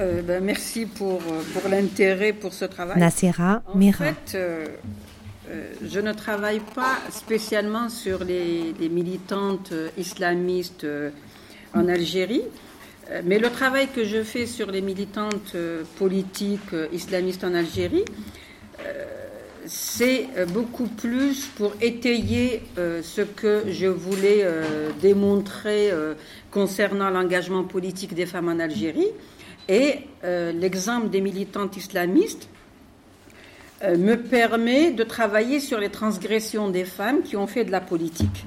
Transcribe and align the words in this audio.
Euh, 0.00 0.22
ben, 0.22 0.42
merci 0.42 0.86
pour, 0.86 1.18
pour 1.18 1.68
l'intérêt 1.68 2.32
pour 2.32 2.54
ce 2.54 2.64
travail. 2.64 2.98
Nasira 2.98 3.62
En 3.66 3.76
Mira. 3.76 4.06
fait, 4.06 4.34
euh, 4.34 4.66
euh, 5.50 5.72
je 5.86 6.00
ne 6.00 6.12
travaille 6.12 6.60
pas 6.74 6.96
spécialement 7.10 7.88
sur 7.90 8.24
les, 8.24 8.72
les 8.80 8.88
militantes 8.88 9.72
islamistes 9.98 10.84
euh, 10.84 11.10
en 11.74 11.86
Algérie, 11.88 12.42
mais 13.24 13.38
le 13.38 13.50
travail 13.50 13.88
que 13.88 14.04
je 14.04 14.22
fais 14.22 14.46
sur 14.46 14.70
les 14.70 14.80
militantes 14.80 15.56
politiques 15.98 16.74
islamistes 16.92 17.42
en 17.44 17.54
Algérie, 17.54 18.04
c'est 19.66 20.26
beaucoup 20.52 20.86
plus 20.86 21.46
pour 21.46 21.72
étayer 21.80 22.62
euh, 22.78 23.02
ce 23.02 23.20
que 23.20 23.64
je 23.68 23.86
voulais 23.86 24.40
euh, 24.42 24.90
démontrer 25.00 25.90
euh, 25.90 26.14
concernant 26.50 27.10
l'engagement 27.10 27.64
politique 27.64 28.14
des 28.14 28.26
femmes 28.26 28.48
en 28.48 28.58
Algérie. 28.58 29.08
Et 29.70 30.00
euh, 30.24 30.50
l'exemple 30.50 31.10
des 31.10 31.20
militantes 31.20 31.76
islamistes 31.76 32.48
euh, 33.84 33.96
me 33.96 34.16
permet 34.16 34.90
de 34.90 35.04
travailler 35.04 35.60
sur 35.60 35.78
les 35.78 35.90
transgressions 35.90 36.70
des 36.70 36.84
femmes 36.84 37.22
qui 37.22 37.36
ont 37.36 37.46
fait 37.46 37.64
de 37.64 37.70
la 37.70 37.80
politique 37.80 38.44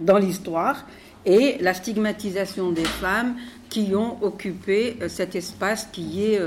dans 0.00 0.18
l'histoire 0.18 0.84
et 1.24 1.56
la 1.60 1.72
stigmatisation 1.72 2.72
des 2.72 2.84
femmes 2.84 3.36
qui 3.70 3.94
ont 3.96 4.22
occupé 4.22 4.98
euh, 5.00 5.08
cet 5.08 5.34
espace 5.34 5.88
qui 5.90 6.22
est 6.26 6.40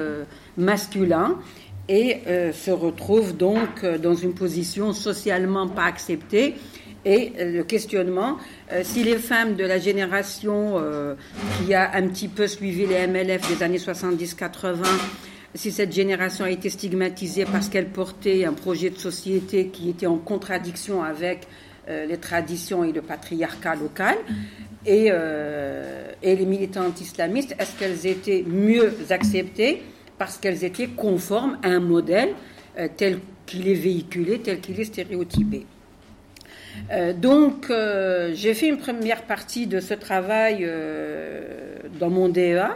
masculin 0.57 1.39
et 1.87 2.21
se 2.53 2.69
retrouvent 2.69 3.35
donc 3.35 3.83
dans 3.83 4.13
une 4.13 4.35
position 4.35 4.93
socialement 4.93 5.67
pas 5.67 5.85
acceptée. 5.85 6.53
Et 7.03 7.33
le 7.39 7.63
questionnement, 7.63 8.37
euh, 8.71 8.81
si 8.83 9.03
les 9.03 9.17
femmes 9.17 9.55
de 9.55 9.63
la 9.63 9.79
génération 9.79 10.75
euh, 10.77 11.15
qui 11.57 11.73
a 11.73 11.95
un 11.95 12.07
petit 12.07 12.27
peu 12.27 12.45
suivi 12.45 12.85
les 12.85 13.07
MLF 13.07 13.47
des 13.55 13.63
années 13.63 13.79
70-80, 13.79 14.85
si 15.55 15.71
cette 15.71 15.91
génération 15.91 16.45
a 16.45 16.51
été 16.51 16.69
stigmatisée 16.69 17.45
parce 17.45 17.69
qu'elle 17.69 17.89
portait 17.89 18.45
un 18.45 18.53
projet 18.53 18.91
de 18.91 18.97
société 18.99 19.67
qui 19.69 19.89
était 19.89 20.05
en 20.05 20.17
contradiction 20.17 21.03
avec 21.03 21.47
euh, 21.87 22.05
les 22.05 22.17
traditions 22.17 22.83
et 22.83 22.91
le 22.91 23.01
patriarcat 23.01 23.75
local, 23.75 24.17
et, 24.85 25.07
et 25.07 26.35
les 26.37 26.45
militantes 26.45 27.01
islamistes, 27.01 27.53
est-ce 27.59 27.77
qu'elles 27.77 28.07
étaient 28.07 28.45
mieux 28.47 28.93
acceptées 29.09 29.83
parce 30.17 30.37
qu'elles 30.37 30.63
étaient 30.63 30.87
conformes 30.87 31.57
à 31.63 31.67
un 31.67 31.81
modèle 31.81 32.29
tel 32.95 33.19
qu'il 33.45 33.67
est 33.67 33.73
véhiculé, 33.73 34.39
tel 34.39 34.61
qu'il 34.61 34.79
est 34.79 34.85
stéréotypé? 34.85 35.65
Euh, 36.91 37.13
donc, 37.13 37.69
euh, 37.69 38.31
j'ai 38.33 38.53
fait 38.53 38.67
une 38.67 38.77
première 38.77 39.23
partie 39.23 39.67
de 39.67 39.79
ce 39.79 39.93
travail 39.93 40.59
euh, 40.61 41.41
dans 41.99 42.09
mon 42.09 42.29
DEA, 42.29 42.75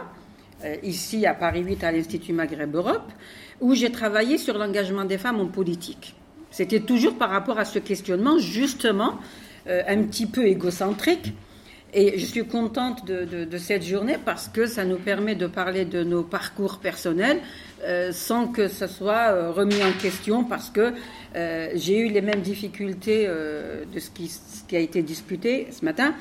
ici 0.82 1.26
à 1.26 1.34
Paris 1.34 1.62
8 1.62 1.84
à 1.84 1.92
l'Institut 1.92 2.32
Maghreb 2.32 2.74
Europe, 2.74 3.12
où 3.60 3.74
j'ai 3.74 3.92
travaillé 3.92 4.38
sur 4.38 4.56
l'engagement 4.56 5.04
des 5.04 5.18
femmes 5.18 5.40
en 5.40 5.46
politique. 5.46 6.14
C'était 6.50 6.80
toujours 6.80 7.16
par 7.16 7.30
rapport 7.30 7.58
à 7.58 7.66
ce 7.66 7.78
questionnement, 7.78 8.38
justement, 8.38 9.18
un 9.66 10.02
petit 10.04 10.24
peu 10.24 10.46
égocentrique. 10.46 11.34
Et 11.96 12.18
je 12.18 12.26
suis 12.26 12.44
contente 12.44 13.06
de, 13.06 13.56
cette 13.56 13.84
journée 13.84 14.16
parce 14.22 14.48
que 14.48 14.66
ça 14.66 14.84
nous 14.84 14.96
permet 14.96 15.36
de 15.36 15.46
parler 15.46 15.84
de 15.84 16.02
nos 16.02 16.24
parcours 16.24 16.78
personnels 16.78 17.38
euh, 17.84 18.10
sans 18.10 18.48
que 18.48 18.66
ce 18.66 18.88
soit 18.88 19.30
euh, 19.30 19.52
remis 19.52 19.80
en 19.80 19.92
question 19.92 20.42
parce 20.42 20.70
que 20.70 20.92
euh, 21.36 21.68
j'ai 21.76 21.98
eu 21.98 22.08
les 22.08 22.20
mêmes 22.20 22.40
difficultés 22.40 23.28
de 23.28 24.00
ce 24.00 24.10
qui, 24.10 24.76
a 24.76 24.80
été 24.80 25.02
discuté 25.02 25.68
ce 25.70 25.84
matin. 25.84 26.14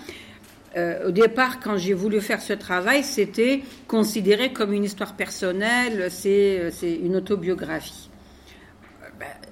Au 1.06 1.12
départ, 1.12 1.60
quand 1.60 1.78
j'ai 1.78 1.94
voulu 1.94 2.20
faire 2.20 2.42
ce 2.42 2.54
travail, 2.54 3.04
c'était 3.04 3.62
considéré 3.88 4.54
comme 4.54 4.74
une 4.74 4.84
histoire 4.84 5.16
personnelle, 5.16 6.08
c'est 6.10 6.72
une 6.82 7.16
autobiographie. 7.16 8.10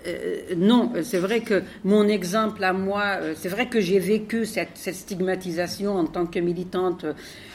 Euh, 0.07 0.55
non, 0.57 0.91
c'est 1.03 1.19
vrai 1.19 1.41
que 1.41 1.61
mon 1.83 2.07
exemple 2.07 2.63
à 2.63 2.73
moi, 2.73 3.17
euh, 3.21 3.33
c'est 3.37 3.49
vrai 3.49 3.67
que 3.67 3.79
j'ai 3.79 3.99
vécu 3.99 4.45
cette, 4.45 4.77
stigmatisation 4.77 5.95
en 5.95 6.05
tant 6.05 6.25
que 6.25 6.39
militante 6.39 7.05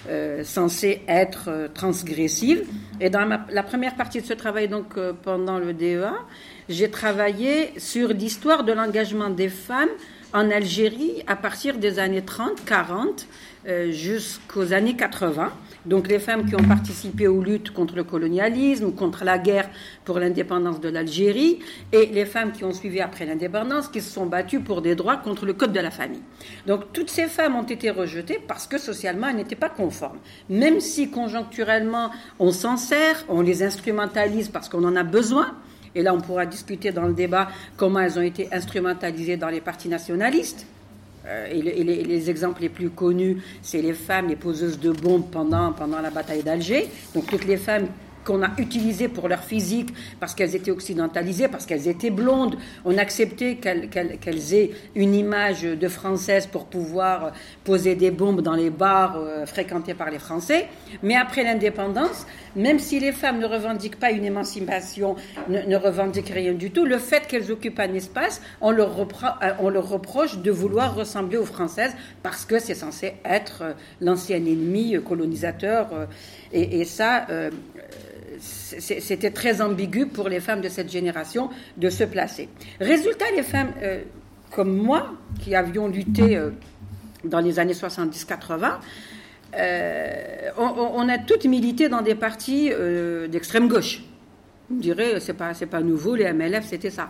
euh, 0.08 0.44
censée 0.44 1.02
être 1.08 1.48
euh, 1.48 1.68
transgressive. 1.72 2.64
Et 3.00 3.10
dans 3.10 3.26
la 3.50 3.62
première 3.62 3.96
partie 3.96 4.20
de 4.20 4.26
ce 4.26 4.34
travail, 4.34 4.68
donc 4.68 4.96
euh, 4.96 5.12
pendant 5.20 5.58
le 5.58 5.72
DEA, 5.72 6.12
j'ai 6.68 6.90
travaillé 6.90 7.72
sur 7.78 8.08
l'histoire 8.08 8.64
de 8.64 8.72
l'engagement 8.72 9.30
des 9.30 9.48
femmes 9.48 9.88
en 10.32 10.50
Algérie 10.50 11.22
à 11.26 11.36
partir 11.36 11.78
des 11.78 11.98
années 11.98 12.22
30, 12.22 12.64
40 12.64 13.26
euh, 13.68 13.90
jusqu'aux 13.90 14.72
années 14.72 14.94
80. 14.94 15.52
Donc 15.86 16.08
les 16.08 16.18
femmes 16.18 16.46
qui 16.46 16.54
ont 16.56 16.68
participé 16.68 17.28
aux 17.28 17.42
luttes 17.42 17.70
contre 17.70 17.94
le 17.94 18.04
colonialisme, 18.04 18.92
contre 18.92 19.24
la 19.24 19.38
guerre 19.38 19.70
pour 20.04 20.18
l'indépendance 20.18 20.80
de 20.80 20.88
l'Algérie, 20.88 21.60
et 21.92 22.06
les 22.06 22.26
femmes 22.26 22.52
qui 22.52 22.64
ont 22.64 22.72
suivi 22.72 23.00
après 23.00 23.24
l'indépendance, 23.24 23.88
qui 23.88 24.00
se 24.00 24.12
sont 24.12 24.26
battues 24.26 24.60
pour 24.60 24.82
des 24.82 24.94
droits 24.94 25.16
contre 25.16 25.46
le 25.46 25.52
code 25.52 25.72
de 25.72 25.80
la 25.80 25.90
famille. 25.90 26.22
Donc 26.66 26.92
toutes 26.92 27.10
ces 27.10 27.26
femmes 27.26 27.56
ont 27.56 27.62
été 27.62 27.90
rejetées 27.90 28.40
parce 28.46 28.66
que 28.66 28.78
socialement 28.78 29.28
elles 29.28 29.36
n'étaient 29.36 29.54
pas 29.54 29.68
conformes. 29.68 30.18
Même 30.50 30.80
si 30.80 31.10
conjoncturellement 31.10 32.10
on 32.38 32.50
s'en 32.50 32.76
sert, 32.76 33.24
on 33.28 33.40
les 33.40 33.62
instrumentalise 33.62 34.48
parce 34.48 34.68
qu'on 34.68 34.84
en 34.84 34.96
a 34.96 35.04
besoin, 35.04 35.54
et 35.94 36.02
là, 36.02 36.12
on 36.12 36.20
pourra 36.20 36.44
discuter 36.44 36.92
dans 36.92 37.06
le 37.06 37.14
débat 37.14 37.48
comment 37.78 38.00
elles 38.00 38.18
ont 38.18 38.22
été 38.22 38.52
instrumentalisées 38.52 39.38
dans 39.38 39.48
les 39.48 39.62
partis 39.62 39.88
nationalistes. 39.88 40.66
Euh, 41.28 41.48
et, 41.50 41.60
le- 41.62 41.76
et 41.78 41.82
les, 41.84 42.04
les 42.04 42.30
exemples 42.30 42.62
les 42.62 42.68
plus 42.68 42.90
connus, 42.90 43.38
c'est 43.62 43.82
les 43.82 43.94
femmes, 43.94 44.28
les 44.28 44.36
poseuses 44.36 44.78
de 44.78 44.92
bombes 44.92 45.28
pendant, 45.30 45.72
pendant 45.72 46.00
la 46.00 46.10
bataille 46.10 46.42
d'Alger. 46.42 46.88
Donc 47.14 47.26
toutes 47.26 47.44
les 47.46 47.56
femmes 47.56 47.86
qu'on 48.26 48.42
a 48.42 48.50
utilisées 48.58 49.08
pour 49.08 49.28
leur 49.28 49.42
physique 49.44 49.94
parce 50.20 50.34
qu'elles 50.34 50.56
étaient 50.56 50.72
occidentalisées, 50.72 51.48
parce 51.48 51.64
qu'elles 51.64 51.88
étaient 51.88 52.10
blondes. 52.10 52.56
On 52.84 52.98
acceptait 52.98 53.56
qu'elles 53.56 54.54
aient 54.54 54.70
une 54.94 55.14
image 55.14 55.62
de 55.62 55.88
française 55.88 56.46
pour 56.46 56.66
pouvoir 56.66 57.32
poser 57.64 57.94
des 57.94 58.10
bombes 58.10 58.42
dans 58.42 58.54
les 58.54 58.70
bars 58.70 59.16
euh, 59.16 59.46
fréquentés 59.46 59.94
par 59.94 60.10
les 60.10 60.18
Français. 60.18 60.66
Mais 61.02 61.14
après 61.14 61.44
l'indépendance, 61.44 62.26
même 62.56 62.78
si 62.78 62.98
les 62.98 63.12
femmes 63.12 63.38
ne 63.38 63.46
revendiquent 63.46 64.00
pas 64.00 64.10
une 64.10 64.24
émancipation, 64.24 65.14
ne, 65.48 65.76
revendiquent 65.76 66.30
rien 66.34 66.54
du 66.54 66.70
tout, 66.70 66.84
le 66.84 66.98
fait 66.98 67.26
qu'elles 67.28 67.52
occupent 67.52 67.78
un 67.78 67.94
espace, 67.94 68.42
on 68.60 68.72
leur, 68.72 68.98
euh, 68.98 69.50
on 69.60 69.70
leur 69.70 69.88
reproche 69.88 70.38
de 70.38 70.50
vouloir 70.50 70.96
ressembler 70.96 71.36
aux 71.36 71.44
Françaises 71.44 71.94
parce 72.22 72.44
que 72.44 72.58
c'est 72.58 72.74
censé 72.74 73.14
être 73.24 73.62
euh, 73.62 73.72
l'ancien 74.00 74.38
ennemi 74.38 74.96
colonisateur. 75.04 76.08
et, 76.52 76.80
et 76.80 76.84
ça, 76.84 77.26
c'était 78.40 79.30
très 79.30 79.60
ambigu 79.60 80.06
pour 80.06 80.28
les 80.28 80.40
femmes 80.40 80.60
de 80.60 80.68
cette 80.68 80.90
génération 80.90 81.50
de 81.76 81.88
se 81.90 82.04
placer. 82.04 82.48
Résultat, 82.80 83.26
les 83.34 83.42
femmes 83.42 83.72
euh, 83.82 84.02
comme 84.50 84.76
moi, 84.76 85.12
qui 85.42 85.54
avions 85.54 85.88
lutté 85.88 86.36
euh, 86.36 86.50
dans 87.24 87.40
les 87.40 87.58
années 87.58 87.72
70-80, 87.74 88.78
euh, 89.58 90.50
on, 90.58 90.62
on- 90.94 91.08
a 91.08 91.18
toutes 91.18 91.44
milité 91.46 91.88
dans 91.88 92.02
des 92.02 92.14
partis 92.14 92.70
euh, 92.72 93.26
d'extrême 93.28 93.68
gauche. 93.68 94.02
Vous 94.68 94.76
me 94.76 94.82
direz, 94.82 95.20
c'est 95.20 95.34
pas, 95.34 95.52
pas 95.70 95.80
nouveau, 95.80 96.16
les 96.16 96.32
MLF, 96.32 96.64
c'était 96.66 96.90
ça. 96.90 97.08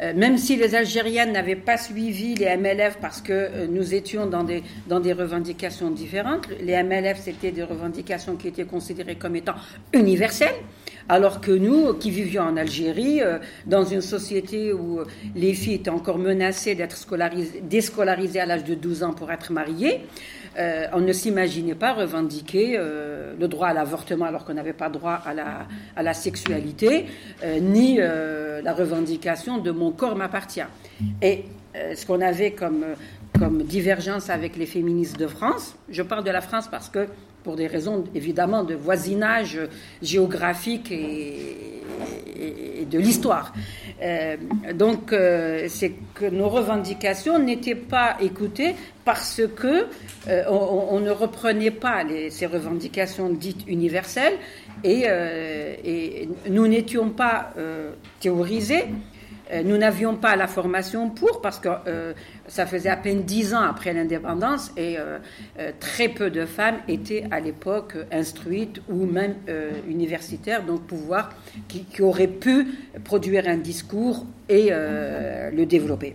Euh, 0.00 0.14
même 0.14 0.38
si 0.38 0.56
les 0.56 0.74
Algériennes 0.74 1.32
n'avaient 1.32 1.54
pas 1.54 1.76
suivi 1.76 2.34
les 2.34 2.56
MLF 2.56 2.96
parce 3.00 3.20
que 3.20 3.32
euh, 3.32 3.66
nous 3.66 3.94
étions 3.94 4.26
dans 4.26 4.44
des, 4.44 4.62
dans 4.88 5.00
des 5.00 5.12
revendications 5.12 5.90
différentes, 5.90 6.48
les 6.60 6.82
MLF, 6.82 7.20
c'était 7.20 7.50
des 7.50 7.64
revendications 7.64 8.36
qui 8.36 8.48
étaient 8.48 8.64
considérées 8.64 9.16
comme 9.16 9.36
étant 9.36 9.56
universelles, 9.92 10.54
alors 11.08 11.40
que 11.40 11.52
nous, 11.52 11.94
qui 11.94 12.10
vivions 12.10 12.42
en 12.42 12.56
Algérie, 12.56 13.22
euh, 13.22 13.38
dans 13.66 13.84
une 13.84 14.00
société 14.00 14.72
où 14.72 15.00
euh, 15.00 15.04
les 15.34 15.54
filles 15.54 15.74
étaient 15.74 15.90
encore 15.90 16.18
menacées 16.18 16.74
d'être 16.74 16.96
scolarisées, 16.96 17.62
déscolarisées 17.62 18.40
à 18.40 18.46
l'âge 18.46 18.64
de 18.64 18.74
12 18.74 19.02
ans 19.02 19.12
pour 19.12 19.30
être 19.30 19.52
mariées, 19.52 20.00
euh, 20.58 20.86
on 20.92 21.00
ne 21.00 21.12
s'imaginait 21.12 21.74
pas 21.74 21.92
revendiquer 21.92 22.76
euh, 22.78 23.34
le 23.38 23.48
droit 23.48 23.68
à 23.68 23.74
l'avortement 23.74 24.24
alors 24.24 24.44
qu'on 24.44 24.54
n'avait 24.54 24.72
pas 24.72 24.88
droit 24.88 25.20
à 25.24 26.02
la, 26.02 26.14
sexualité, 26.14 27.06
euh, 27.42 27.60
ni 27.60 27.98
la 27.98 28.72
revendication 28.72 29.58
de 29.58 29.70
mon 29.70 29.90
corps 29.90 30.16
m'appartient. 30.16 30.60
Et 31.22 31.44
ce 31.94 32.06
qu'on 32.06 32.20
avait 32.20 32.52
comme, 32.52 32.84
divergence 33.64 34.30
avec 34.30 34.56
les 34.56 34.66
féministes 34.66 35.18
de 35.18 35.26
France, 35.26 35.76
je 35.90 36.02
parle 36.02 36.24
de 36.24 36.30
la 36.30 36.40
France 36.40 36.68
parce 36.70 36.88
que 36.88 37.06
pour 37.44 37.54
des 37.54 37.66
raisons 37.66 38.04
évidemment 38.14 38.64
de 38.64 38.74
voisinage 38.74 39.60
géographique 40.00 40.90
et 40.90 41.76
de 42.90 42.98
l'histoire. 42.98 43.52
Euh, 44.02 44.36
donc, 44.74 45.12
euh, 45.12 45.66
c'est 45.68 45.92
que 46.14 46.26
nos 46.26 46.48
revendications 46.48 47.38
n'étaient 47.38 47.74
pas 47.74 48.16
écoutées 48.20 48.74
parce 49.04 49.40
que 49.56 49.86
euh, 50.28 50.44
ne 51.00 51.10
reprenait 51.10 51.70
pas 51.70 52.04
ces 52.30 52.46
revendications 52.46 53.30
dites 53.30 53.66
universelles 53.66 54.34
et, 54.84 56.28
nous 56.50 56.66
n'étions 56.66 57.10
pas 57.10 57.52
théorisés 58.20 58.84
nous 59.64 59.76
n'avions 59.76 60.16
pas 60.16 60.34
la 60.36 60.46
formation 60.46 61.10
pour, 61.10 61.40
parce 61.40 61.58
que 61.58 61.68
euh, 61.86 62.12
ça 62.48 62.66
faisait 62.66 62.88
à 62.88 62.96
peine 62.96 63.22
dix 63.22 63.54
ans 63.54 63.62
après 63.62 63.92
l'indépendance 63.92 64.72
et 64.76 64.96
euh, 64.98 65.18
très 65.78 66.08
peu 66.08 66.30
de 66.30 66.46
femmes 66.46 66.78
étaient 66.88 67.24
à 67.30 67.40
l'époque 67.40 67.94
instruites 68.10 68.80
ou 68.88 69.06
même 69.06 69.34
universitaires, 69.88 70.64
donc 70.64 70.82
pouvoir, 70.82 71.30
qui, 71.68 71.84
qui, 71.84 72.02
auraient 72.02 72.26
pu 72.26 72.66
produire 73.04 73.48
un 73.48 73.56
discours 73.56 74.26
et 74.48 74.70
le 74.70 75.64
développer. 75.64 76.12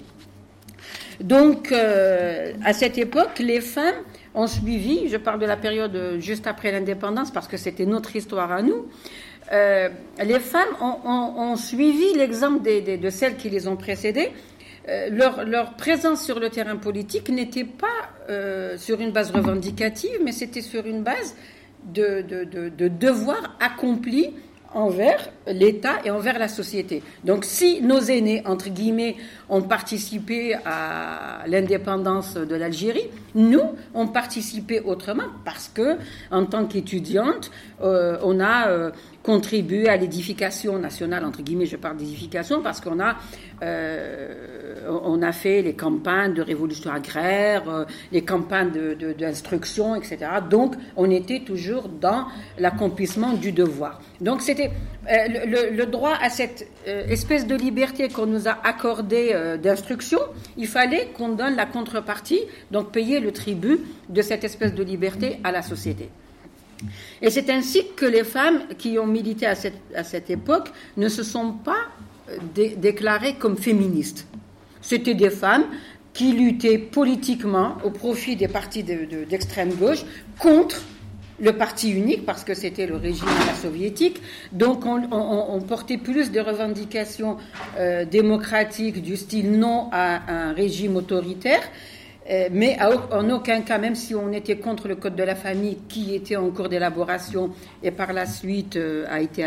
Donc, 1.19 1.71
à 1.71 2.73
cette 2.73 2.97
époque, 2.97 3.39
les 3.39 3.61
femmes 3.61 3.95
ont 4.33 4.47
suivi, 4.47 5.09
je 5.09 5.17
parle 5.17 5.39
de 5.39 5.45
la 5.45 5.57
période 5.57 6.17
juste 6.19 6.47
après 6.47 6.71
l'indépendance 6.71 7.31
parce 7.31 7.47
que 7.47 7.57
c'était 7.57 7.85
notre 7.85 8.15
histoire 8.15 8.51
à 8.51 8.61
nous, 8.61 8.87
euh, 9.51 9.89
les 10.23 10.39
femmes 10.39 10.75
ont, 10.79 11.55
suivi 11.55 12.13
l'exemple 12.15 12.63
de 12.63 13.09
celles 13.09 13.35
qui 13.35 13.49
les 13.49 13.67
ont 13.67 13.75
précédées. 13.75 14.31
Euh, 14.89 15.09
leur, 15.45 15.73
présence 15.75 16.23
sur 16.23 16.39
le 16.39 16.49
terrain 16.49 16.77
politique 16.77 17.29
n'était 17.29 17.65
pas 17.65 17.87
euh, 18.29 18.77
sur 18.77 18.99
une 19.01 19.11
base 19.11 19.31
revendicative, 19.31 20.19
mais 20.23 20.31
c'était 20.31 20.61
sur 20.61 20.85
une 20.85 21.03
base 21.03 21.35
de, 21.83 22.21
de 22.21 22.87
devoirs 22.87 23.55
accomplis 23.59 24.31
envers 24.73 25.29
l'État 25.47 25.95
et 26.05 26.11
envers 26.11 26.39
la 26.39 26.47
société. 26.47 27.03
Donc 27.25 27.43
si 27.43 27.81
nos 27.81 27.99
aînés, 27.99 28.41
entre 28.45 28.69
guillemets, 28.69 29.17
ont 29.49 29.63
participé 29.63 30.55
à 30.65 31.43
l'indépendance 31.47 32.35
de 32.35 32.55
l'Algérie, 32.55 33.09
nous, 33.35 33.75
on 33.93 34.07
participé 34.07 34.79
autrement 34.79 35.27
parce 35.43 35.67
que, 35.67 35.97
en 36.31 36.45
tant 36.45 36.65
qu'étudiante, 36.65 37.51
on 37.81 38.39
a 38.39 38.91
contribué 39.23 39.87
à 39.87 39.97
l'édification 39.97 40.79
nationale, 40.79 41.25
entre 41.25 41.41
guillemets, 41.41 41.65
je 41.65 41.77
parle 41.77 41.97
d'édification, 41.97 42.61
parce 42.61 42.81
qu'on 42.81 42.99
a, 42.99 43.17
euh, 43.61 44.89
on 45.03 45.21
a 45.21 45.31
fait 45.31 45.61
les 45.61 45.73
campagnes 45.73 46.33
de 46.33 46.41
révolution 46.41 46.91
agraire, 46.91 47.69
euh, 47.69 47.85
les 48.11 48.23
campagnes 48.23 48.71
d'instruction, 49.17 49.93
de, 49.93 49.97
etc. 49.97 50.17
Donc, 50.49 50.75
on 50.95 51.09
était 51.11 51.41
toujours 51.41 51.87
dans 51.87 52.25
l'accomplissement 52.57 53.33
du 53.33 53.51
devoir. 53.51 54.01
Donc, 54.21 54.41
c'était 54.41 54.71
euh, 55.09 55.71
le, 55.71 55.85
droit 55.85 56.17
à 56.21 56.29
cette 56.29 56.67
espèce 56.85 57.45
de 57.45 57.55
liberté 57.55 58.09
qu'on 58.09 58.25
nous 58.25 58.47
a 58.47 58.57
accordée 58.63 59.35
d'instruction, 59.61 60.19
il 60.57 60.67
fallait 60.67 61.09
qu'on 61.15 61.29
donne 61.29 61.55
la 61.55 61.65
contrepartie, 61.65 62.41
donc 62.71 62.91
payer 62.91 63.19
le 63.19 63.31
tribut 63.31 63.79
de 64.09 64.21
cette 64.21 64.43
espèce 64.43 64.73
de 64.73 64.83
liberté 64.83 65.39
à 65.43 65.51
la 65.51 65.61
société. 65.61 66.09
Et 67.21 67.29
c'est 67.29 67.49
ainsi 67.49 67.83
que 67.95 68.05
les 68.05 68.23
femmes 68.23 68.61
qui 68.77 68.97
ont 68.99 69.07
milité 69.07 69.45
à 69.45 69.55
cette, 69.55 70.29
époque 70.29 70.71
ne 70.97 71.09
se 71.09 71.23
sont 71.23 71.53
pas 71.53 71.87
euh, 72.29 72.37
déclarées 72.77 73.35
comme 73.35 73.57
féministes. 73.57 74.27
C'était 74.81 75.13
des 75.13 75.29
femmes 75.29 75.65
qui 76.13 76.33
luttaient 76.33 76.77
politiquement 76.77 77.77
au 77.83 77.89
profit 77.89 78.35
des 78.35 78.47
partis 78.47 78.83
d'extrême 78.83 79.73
gauche 79.75 80.03
contre 80.39 80.81
le 81.39 81.53
parti 81.53 81.91
unique, 81.91 82.25
parce 82.25 82.43
que 82.43 82.53
c'était 82.53 82.85
le 82.85 82.97
régime 82.97 83.27
soviétique. 83.61 84.21
Donc 84.51 84.85
on, 84.85 85.61
portait 85.61 85.97
plus 85.97 86.31
de 86.31 86.39
revendications 86.39 87.37
euh, 87.79 88.05
démocratiques 88.05 89.01
du 89.01 89.17
style 89.17 89.57
non 89.57 89.89
à 89.91 90.31
un 90.31 90.53
régime 90.53 90.95
autoritaire 90.95 91.61
mais 92.51 92.77
en 93.11 93.29
aucun 93.29 93.61
cas, 93.61 93.77
même 93.77 93.95
si 93.95 94.15
on 94.15 94.31
était 94.31 94.55
contre 94.55 94.87
le 94.87 94.95
code 94.95 95.15
de 95.15 95.23
la 95.23 95.35
famille 95.35 95.79
qui 95.89 96.15
était 96.15 96.37
en 96.37 96.49
cours 96.51 96.69
d'élaboration 96.69 97.51
et 97.83 97.91
par 97.91 98.13
la 98.13 98.25
suite 98.25 98.77
euh, 98.77 99.05
a 99.09 99.19
été 99.19 99.45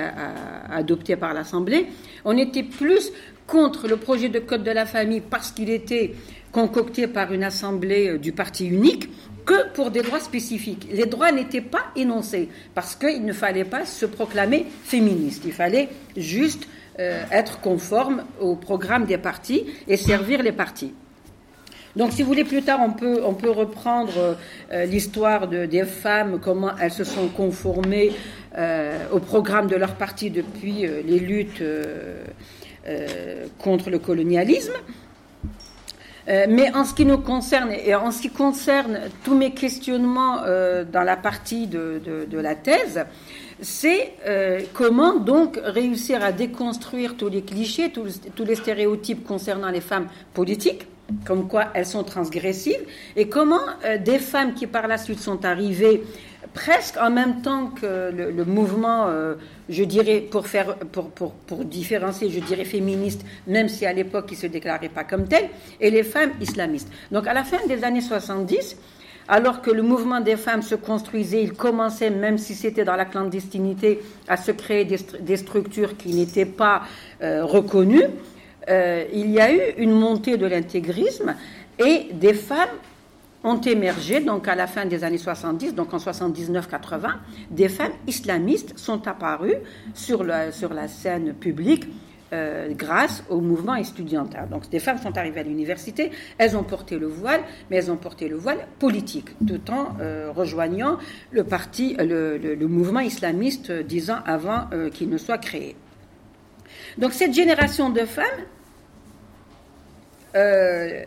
adopté 0.71 1.17
par 1.17 1.33
l'Assemblée, 1.33 1.87
on 2.27 2.37
était 2.37 2.63
plus 2.63 3.11
contre 3.47 3.89
le 3.89 3.97
projet 3.97 4.29
de 4.29 4.39
code 4.39 4.65
de 4.65 4.71
la 4.71 4.85
famille 4.85 5.23
parce 5.23 5.51
qu'il 5.51 5.71
était 5.71 6.15
concocté 6.53 7.07
par 7.07 7.33
une 7.33 7.45
assemblée 7.45 8.11
euh, 8.11 8.19
du 8.19 8.33
parti 8.33 8.67
unique 8.67 9.09
que 9.47 9.73
pour 9.73 9.91
des 9.91 10.03
droits 10.03 10.21
spécifiques. 10.21 10.87
Les 10.93 11.07
droits 11.07 11.33
n'étaient 11.33 11.63
pas 11.63 11.87
énoncés 11.97 12.51
parce 12.75 12.97
qu'il 12.97 13.25
ne 13.25 13.33
fallait 13.33 13.65
pas 13.65 13.87
se 13.87 14.05
proclamer 14.05 14.67
féministe. 14.85 15.43
Il 15.47 15.53
fallait 15.53 15.89
juste 16.17 16.67
être 16.97 17.61
conforme 17.61 18.23
au 18.41 18.55
programme 18.55 19.05
des 19.05 19.19
partis 19.19 19.67
et 19.89 19.97
servir 19.97 20.45
les 20.45 20.53
partis. 20.53 20.95
Donc, 21.97 22.13
si 22.13 22.23
vous 22.23 22.29
voulez, 22.29 22.45
plus 22.45 22.63
tard, 22.63 22.81
on 22.83 22.91
peut, 22.91 23.51
reprendre 23.51 24.37
euh, 24.73 24.85
l'histoire 24.85 25.47
de, 25.47 25.67
des 25.67 25.85
femmes, 25.85 26.41
comment 26.43 26.73
elles 26.81 26.91
se 26.91 27.05
sont 27.05 27.29
conformées 27.29 28.13
euh, 28.57 29.07
au 29.13 29.21
programme 29.21 29.69
de 29.69 29.77
leur 29.77 29.95
parti 29.95 30.31
depuis 30.31 30.87
euh, 30.87 31.03
les 31.07 31.19
luttes 31.19 31.63
contre 33.59 33.89
le 33.89 33.99
colonialisme. 33.99 34.75
mais 36.27 36.71
en 36.75 36.85
ce 36.85 36.93
qui 36.93 37.07
nous 37.07 37.17
concerne 37.17 37.73
et 37.73 37.95
en 37.95 38.11
ce 38.11 38.21
qui 38.21 38.29
concerne 38.29 39.01
tous 39.25 39.35
mes 39.35 39.53
questionnements 39.53 40.43
dans 40.93 41.03
la 41.03 41.17
partie 41.17 41.67
de, 41.67 42.27
la 42.31 42.55
thèse, 42.55 43.07
c'est 43.63 44.13
comment 44.75 45.19
donc 45.19 45.59
réussir 45.65 46.23
à 46.23 46.33
déconstruire 46.33 47.17
tous 47.17 47.31
les 47.31 47.41
clichés, 47.41 47.91
tous 47.91 48.45
les 48.45 48.55
stéréotypes 48.55 49.25
concernant 49.25 49.71
les 49.71 49.81
femmes 49.81 50.09
politiques 50.35 50.87
comme 51.25 51.49
quoi 51.49 51.67
elles 51.75 51.87
sont 51.87 52.05
transgressives, 52.05 52.81
et 53.17 53.29
comment 53.29 53.61
euh, 53.85 53.99
des 53.99 54.19
femmes 54.19 54.55
qui 54.55 54.67
par 54.67 54.89
la 54.89 54.99
suite 54.99 55.21
sont 55.21 55.45
arrivées 55.45 56.03
presque 56.53 56.97
en 56.99 57.11
même 57.11 57.43
temps 57.43 57.69
que 57.69 58.11
le, 58.13 58.45
mouvement, 58.45 59.09
euh, 59.09 59.35
je 59.69 59.83
dirais, 59.85 60.21
pour, 60.21 60.47
faire, 60.47 60.77
pour, 60.77 61.11
pour, 61.11 61.65
différencier, 61.65 62.31
je 62.31 62.41
dirais 62.41 62.65
féministe, 62.65 63.25
même 63.47 63.69
si 63.69 63.85
à 63.85 63.93
l'époque 63.93 64.27
ils 64.31 64.37
ne 64.37 64.41
se 64.41 64.47
déclaraient 64.47 64.89
pas 64.89 65.05
comme 65.05 65.27
telles, 65.27 65.49
et 65.81 65.91
les 65.91 66.05
femmes 66.05 66.33
islamistes. 66.41 66.89
Donc 67.11 67.27
à 67.27 67.35
la 67.35 67.45
fin 67.45 67.59
des 67.67 67.83
années 67.83 68.01
70, 68.01 68.77
alors 69.27 69.63
que 69.63 69.71
le 69.71 69.83
mouvement 69.83 70.21
des 70.21 70.37
femmes 70.37 70.63
se 70.63 70.75
construisait, 70.75 71.43
il 71.43 71.55
commençait, 71.55 72.11
même 72.11 72.39
si 72.39 72.55
c'était 72.55 72.85
dans 72.85 72.97
la 72.97 73.07
clandestinité, 73.07 74.01
à 74.29 74.37
se 74.37 74.53
créer 74.53 74.85
des, 74.85 75.37
structures 75.37 75.97
qui 75.97 76.15
n'étaient 76.15 76.45
pas 76.45 76.83
euh, 77.23 77.45
reconnues. 77.45 78.05
Euh, 78.69 79.05
il 79.13 79.31
y 79.31 79.41
a 79.41 79.53
eu 79.53 79.75
une 79.79 79.93
montée 79.93 80.37
de 80.37 80.47
l'intégrisme 80.47 81.35
et 81.79 82.09
des 82.13 82.35
femmes 82.35 82.77
ont 83.43 83.61
émergé, 83.61 84.21
donc 84.21 84.49
à 84.49 84.55
la 84.55 84.67
fin 84.67 84.87
des 84.87 85.05
années 85.05 85.19
70, 85.19 85.75
donc 85.75 85.93
en 85.93 85.99
79-80, 85.99 87.09
des 87.51 87.69
femmes 87.69 87.93
islamistes 88.07 88.79
sont 88.79 89.07
apparues 89.07 89.57
sur 89.93 90.25
la, 90.25 90.51
scène 90.89 91.35
publique 91.35 91.85
euh, 92.33 92.73
grâce 92.73 93.23
au 93.29 93.43
mouvement 93.43 93.75
estudiantin. 93.75 94.47
Donc 94.47 94.71
des 94.71 94.79
femmes 94.79 94.97
sont 94.97 95.19
arrivées 95.19 95.41
à 95.41 95.43
l'université, 95.43 96.11
elles 96.39 96.57
ont 96.57 96.63
porté 96.63 96.99
le 96.99 97.07
voile, 97.07 97.43
mais 97.71 97.77
elles 97.77 97.91
ont 97.91 97.99
porté 97.99 98.29
le 98.29 98.37
voile 98.37 98.67
politique, 98.79 99.29
tout 99.47 99.71
en 99.71 99.89
euh, 100.01 100.33
rejoignant 100.35 100.97
le 101.31 101.45
parti, 101.45 101.97
le, 101.99 102.57
mouvement 102.67 103.01
islamiste 103.01 103.71
dix 103.71 104.11
ans 104.11 104.21
avant 104.25 104.71
qu'il 104.91 105.11
ne 105.11 105.19
soit 105.19 105.39
créé. 105.39 105.77
Donc 106.99 107.13
cette 107.13 107.35
génération 107.35 107.91
de 107.91 108.05
femmes 108.05 108.25
euh, 110.37 111.05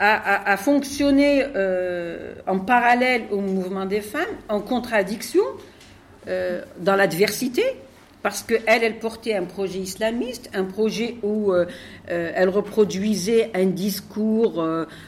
a, 0.00 0.56
fonctionné 0.56 1.44
euh, 1.56 2.34
en 2.46 2.60
parallèle 2.60 3.22
au 3.32 3.40
mouvement 3.40 3.84
des 3.84 4.00
femmes, 4.00 4.22
en 4.48 4.60
contradiction, 4.60 5.42
euh, 6.28 6.62
dans 6.78 6.94
l'adversité, 6.94 7.64
parce 8.22 8.42
qu'elle, 8.42 8.62
elle 8.66 8.98
portait 9.00 9.34
un 9.34 9.44
projet 9.44 9.80
islamiste, 9.80 10.50
un 10.54 10.64
projet 10.64 11.16
où 11.22 11.52
elle 12.06 12.48
reproduisait 12.48 13.50
un 13.54 13.66
discours 13.66 14.64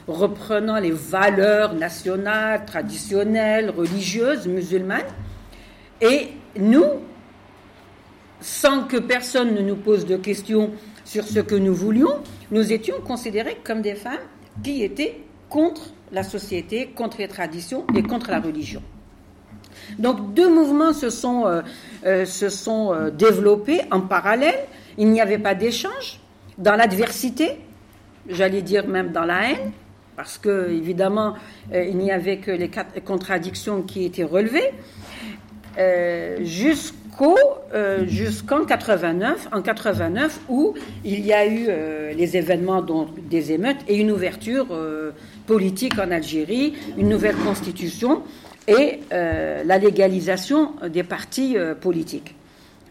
reprenant 0.07 0.79
les 0.79 0.91
valeurs 0.91 1.73
nationales, 1.73 2.65
traditionnelles, 2.65 3.69
religieuses, 3.69 4.47
musulmanes. 4.47 5.03
Et 6.01 6.29
nous, 6.57 7.01
sans 8.41 8.83
que 8.83 8.97
personne 8.97 9.53
ne 9.53 9.61
nous 9.61 9.75
pose 9.75 10.05
de 10.05 10.17
questions 10.17 10.71
sur 11.05 11.23
ce 11.23 11.39
que 11.39 11.55
nous 11.55 11.73
voulions, 11.73 12.21
nous 12.51 12.73
étions 12.73 12.99
considérés 13.01 13.57
comme 13.63 13.81
des 13.81 13.95
femmes 13.95 14.19
qui 14.63 14.83
étaient 14.83 15.21
contre 15.49 15.93
la 16.11 16.23
société, 16.23 16.87
contre 16.87 17.17
les 17.19 17.27
traditions 17.27 17.85
et 17.95 18.03
contre 18.03 18.31
la 18.31 18.39
religion. 18.39 18.81
Donc 19.99 20.33
deux 20.33 20.49
mouvements 20.49 20.93
se 20.93 21.09
sont, 21.09 21.45
euh, 21.45 21.61
euh, 22.05 22.25
se 22.25 22.49
sont 22.49 22.93
euh, 22.93 23.09
développés 23.09 23.81
en 23.91 24.01
parallèle. 24.01 24.59
Il 24.97 25.09
n'y 25.09 25.21
avait 25.21 25.37
pas 25.37 25.55
d'échange 25.55 26.19
dans 26.57 26.75
l'adversité, 26.75 27.57
j'allais 28.27 28.61
dire 28.61 28.87
même 28.87 29.11
dans 29.11 29.23
la 29.23 29.51
haine, 29.51 29.71
parce 30.15 30.37
que 30.37 30.69
évidemment 30.69 31.35
il 31.73 31.97
n'y 31.97 32.11
avait 32.11 32.37
que 32.37 32.51
les 32.51 32.69
contradictions 33.03 33.81
qui 33.81 34.03
étaient 34.05 34.25
relevées, 34.25 34.69
jusqu'à 36.43 37.00
euh, 37.73 38.05
jusqu'en 38.07 38.65
89, 38.65 39.49
en 39.51 39.61
89 39.61 40.39
où 40.49 40.73
il 41.03 41.25
y 41.25 41.33
a 41.33 41.45
eu 41.45 41.65
euh, 41.69 42.13
les 42.13 42.35
événements 42.35 42.83
des 43.29 43.51
émeutes 43.51 43.77
et 43.87 43.97
une 43.97 44.11
ouverture 44.11 44.67
euh, 44.71 45.11
politique 45.45 45.99
en 45.99 46.09
Algérie, 46.11 46.73
une 46.97 47.09
nouvelle 47.09 47.35
constitution 47.35 48.23
et 48.67 48.99
la 49.11 49.77
légalisation 49.77 50.73
des 50.87 51.03
partis 51.03 51.57
politiques. 51.81 52.35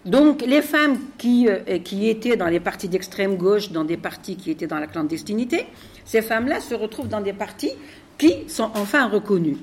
Donc 0.05 0.43
les 0.43 0.61
femmes 0.63 0.99
qui, 1.17 1.49
qui 1.85 2.11
étaient 2.11 2.37
dans 2.37 2.49
les 2.49 2.61
partis 2.61 2.89
d'extrême 2.89 3.37
gauche, 3.37 3.71
dans 3.71 3.85
des 3.85 3.97
partis 3.97 4.37
qui 4.37 4.51
étaient 4.51 4.67
dans 4.67 4.81
la 4.81 4.89
clandestinité, 4.89 5.67
ces 6.05 6.23
femmes-là 6.23 6.61
se 6.61 6.75
retrouvent 6.75 7.09
dans 7.09 7.21
des 7.21 7.33
partis 7.33 7.73
qui 8.19 8.45
sont 8.49 8.71
enfin 8.75 9.09
reconnus. 9.09 9.57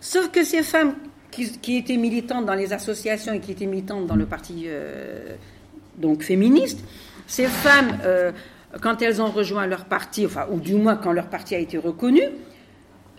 Sauf 0.00 0.30
que 0.30 0.42
ces 0.44 0.62
femmes 0.62 0.94
qui, 1.30 1.76
étaient 1.76 1.96
militantes 1.96 2.46
dans 2.46 2.54
les 2.54 2.72
associations 2.72 3.32
et 3.32 3.40
qui 3.40 3.52
étaient 3.52 3.66
militantes 3.66 4.06
dans 4.06 4.16
le 4.16 4.26
parti 4.26 4.64
euh, 4.66 5.36
donc 5.98 6.22
féministe, 6.22 6.80
ces 7.26 7.46
femmes, 7.46 7.98
euh, 8.04 8.32
quand 8.80 9.02
elles 9.02 9.20
ont 9.20 9.30
rejoint 9.30 9.66
leur 9.66 9.84
parti, 9.84 10.26
enfin, 10.26 10.46
ou 10.50 10.60
du 10.60 10.74
moins 10.74 10.96
quand 10.96 11.12
leur 11.12 11.26
parti 11.26 11.54
a 11.54 11.58
été 11.58 11.78
reconnu, 11.78 12.22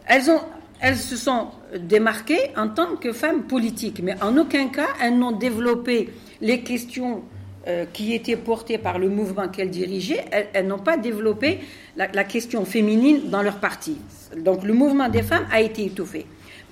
elles, 0.06 0.30
ont, 0.30 0.42
elles 0.80 0.98
se 0.98 1.16
sont 1.16 1.48
démarquées 1.80 2.52
en 2.58 2.68
tant 2.70 2.96
que 2.96 3.14
femmes 3.14 3.44
politiques, 3.44 4.02
mais 4.04 4.16
en 4.22 4.38
aucun 4.38 4.68
cas 4.68 4.88
elles 5.02 5.18
n'ont 5.18 5.32
développé 5.32 6.10
les 6.42 6.62
questions 6.62 7.24
euh, 7.68 7.86
qui 7.94 8.14
étaient 8.14 8.38
portées 8.38 8.80
par 8.80 8.98
le 8.98 9.08
mouvement 9.08 9.48
qu'elles 9.48 9.70
dirigeaient, 9.70 10.26
elles, 10.54 10.66
n'ont 10.66 10.80
pas 10.80 10.98
développé 10.98 11.60
la, 11.96 12.08
la, 12.08 12.24
question 12.24 12.66
féminine 12.66 13.30
dans 13.30 13.44
leur 13.44 13.58
parti. 13.58 13.98
Donc 14.36 14.64
le 14.64 14.74
mouvement 14.74 15.10
des 15.10 15.22
femmes 15.22 15.46
a 15.52 15.62
été 15.62 15.86
étouffé. 15.86 16.26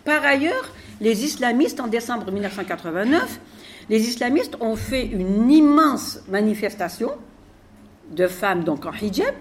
Par 0.04 0.26
ailleurs, 0.26 0.74
les 1.02 1.24
islamistes, 1.24 1.80
en 1.80 1.88
décembre 1.88 2.32
1989, 2.32 3.40
les 3.90 4.08
islamistes 4.08 4.56
ont 4.60 4.76
fait 4.76 5.06
une 5.06 5.50
immense 5.52 6.22
manifestation 6.30 7.12
de 8.12 8.28
femmes 8.28 8.64
donc 8.64 8.86
en 8.86 8.92
hijab, 8.92 9.34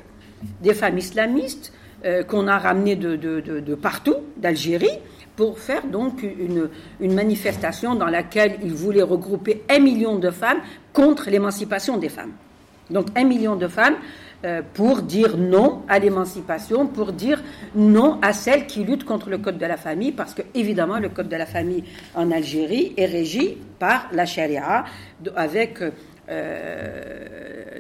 des 0.63 0.75
femmes 0.75 0.99
islamistes 0.99 1.73
euh, 2.05 2.23
qu'on 2.23 2.47
a 2.47 2.59
ramenées 2.59 2.97
de, 2.97 3.75
partout, 3.75 4.17
d'Algérie, 4.37 4.99
pour 5.37 5.59
faire 5.59 5.83
une, 7.01 7.15
manifestation 7.15 7.95
dans 7.95 8.07
laquelle 8.07 8.59
ils 8.63 8.73
voulaient 8.75 9.03
regrouper 9.03 9.63
un 9.69 9.79
million 9.79 10.19
de 10.19 10.31
femmes 10.31 10.59
contre 10.93 11.31
l'émancipation 11.31 11.97
des 11.97 12.09
femmes. 12.09 12.33
Donc 12.91 13.07
un 13.17 13.25
million 13.25 13.55
de 13.55 13.69
femmes 13.69 13.97
pour 14.75 15.03
dire 15.03 15.37
non 15.37 15.83
à 15.89 15.99
l'émancipation, 15.99 16.87
pour 16.87 17.13
dire 17.13 17.43
non 17.75 18.19
à 18.23 18.33
celles 18.33 18.67
qui 18.67 18.85
luttent 18.85 19.05
contre 19.05 19.31
le 19.31 19.39
code 19.39 19.59
de 19.59 19.67
la 19.67 19.77
famille, 19.77 20.13
parce 20.13 20.35
que 20.35 20.43
évidemment 20.55 20.99
le 20.99 21.09
code 21.09 21.29
de 21.29 21.37
la 21.37 21.47
famille 21.47 21.85
en 22.15 22.31
Algérie 22.31 22.93
est 22.97 23.07
régi 23.07 23.59
par 23.79 24.09
la 24.13 24.27
charia, 24.27 24.85
avec 25.35 25.81
euh, 26.31 27.18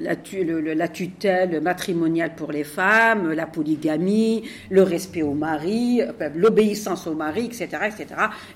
la, 0.08 0.88
tutelle 0.88 1.60
matrimoniale 1.60 2.34
pour 2.34 2.52
les 2.52 2.64
femmes, 2.64 3.32
la 3.32 3.46
polygamie, 3.46 4.42
le 4.70 4.82
respect 4.82 5.22
au 5.22 5.34
mari, 5.34 6.00
euh, 6.02 6.28
l'obéissance 6.34 7.06
au 7.06 7.14
mari, 7.14 7.46
etc., 7.46 7.68
etc., 7.86 8.06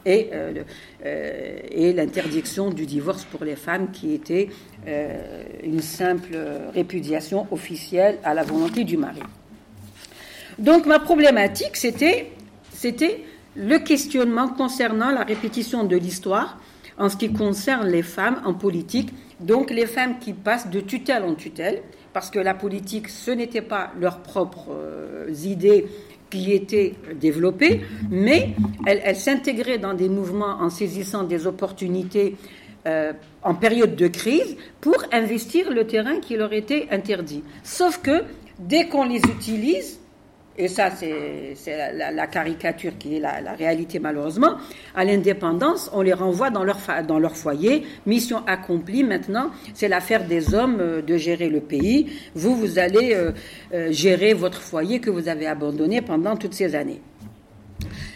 et, 0.06 0.30
et 1.71 1.92
l'interdiction 1.92 2.71
du 2.71 2.87
divorce 2.87 3.25
pour 3.25 3.44
les 3.44 3.56
femmes 3.56 3.90
qui 3.92 4.14
était 4.14 4.49
une 5.62 5.80
simple 5.80 6.37
répudiation 6.75 7.47
officielle 7.50 8.18
à 8.25 8.35
la 8.35 8.42
volonté 8.42 8.85
du 8.85 8.97
mari. 8.97 9.23
Donc 10.59 10.87
ma 10.87 10.99
problématique, 10.99 11.76
c'était, 11.76 12.30
c'était 12.73 13.25
le 13.56 13.78
questionnement 13.78 14.49
concernant 14.49 15.11
la 15.11 15.25
répétition 15.25 15.85
de 15.85 15.97
l'histoire 15.97 16.59
en 16.99 17.09
ce 17.09 17.16
qui 17.16 17.32
concerne 17.32 17.88
les 17.88 18.02
femmes 18.02 18.40
en 18.44 18.54
politique, 18.54 19.11
donc 19.43 19.71
les 19.71 19.87
femmes 19.87 20.19
qui 20.19 20.33
passent 20.33 20.71
de 20.71 20.81
tutelle 20.81 21.25
en 21.25 21.35
tutelle, 21.35 21.83
parce 22.13 22.31
que 22.31 22.39
la 22.39 22.55
politique, 22.55 23.09
ce 23.09 23.31
n'était 23.31 23.63
pas 23.63 23.93
leurs 23.99 24.21
propres 24.21 24.71
euh, 24.71 25.33
idées 25.45 25.87
qui 26.31 26.53
étaient 26.53 26.95
développées, 27.21 27.83
mais 28.11 28.51
elles, 28.87 29.17
s'intégraient 29.17 29.79
dans 29.79 29.95
des 29.95 30.09
mouvements 30.09 30.57
en 30.61 30.71
saisissant 30.71 31.25
des 31.25 31.47
opportunités 31.47 32.37
euh, 32.87 33.13
en 33.43 33.55
période 33.55 33.97
de 33.97 34.09
crise 34.09 34.57
pour 34.81 34.97
investir 35.13 35.71
le 35.71 35.87
terrain 35.87 36.21
qui 36.21 36.37
leur 36.37 36.53
était 36.53 36.89
interdit. 36.91 37.45
Sauf 37.63 38.01
que 38.01 38.25
dès 38.59 38.89
qu'on 38.89 39.05
les 39.05 39.21
utilise, 39.21 40.01
et 40.59 40.68
ça 40.68 40.90
c'est 40.90 41.56
la, 41.94 42.26
caricature 42.26 42.92
qui 42.99 43.16
est 43.16 43.21
la, 43.21 43.54
réalité 43.54 43.99
malheureusement, 43.99 44.56
à 44.94 45.04
l'indépendance, 45.04 45.90
on 45.92 46.02
les 46.02 46.12
renvoie 46.12 46.50
dans 46.50 46.64
leur, 46.64 47.37
foyer, 47.37 47.87
mission 48.06 48.42
accomplie 48.47 49.02
maintenant, 49.02 49.50
c'est 49.75 49.88
l'affaire 49.88 50.26
des 50.26 50.54
hommes 50.54 50.78
euh, 50.80 51.02
de 51.02 51.16
gérer 51.16 51.49
le 51.49 51.61
pays, 51.61 52.12
vous, 52.35 52.54
vous 52.54 52.78
allez 52.78 53.14
euh, 53.14 53.32
euh, 53.73 53.90
gérer 53.92 54.35
votre 54.35 54.61
foyer 54.61 55.00
que 55.00 55.11
vous 55.11 55.28
avez 55.28 55.47
abandonné 55.47 56.02
pendant 56.02 56.37
toutes 56.37 56.54
ces 56.54 56.75
années. 56.75 57.00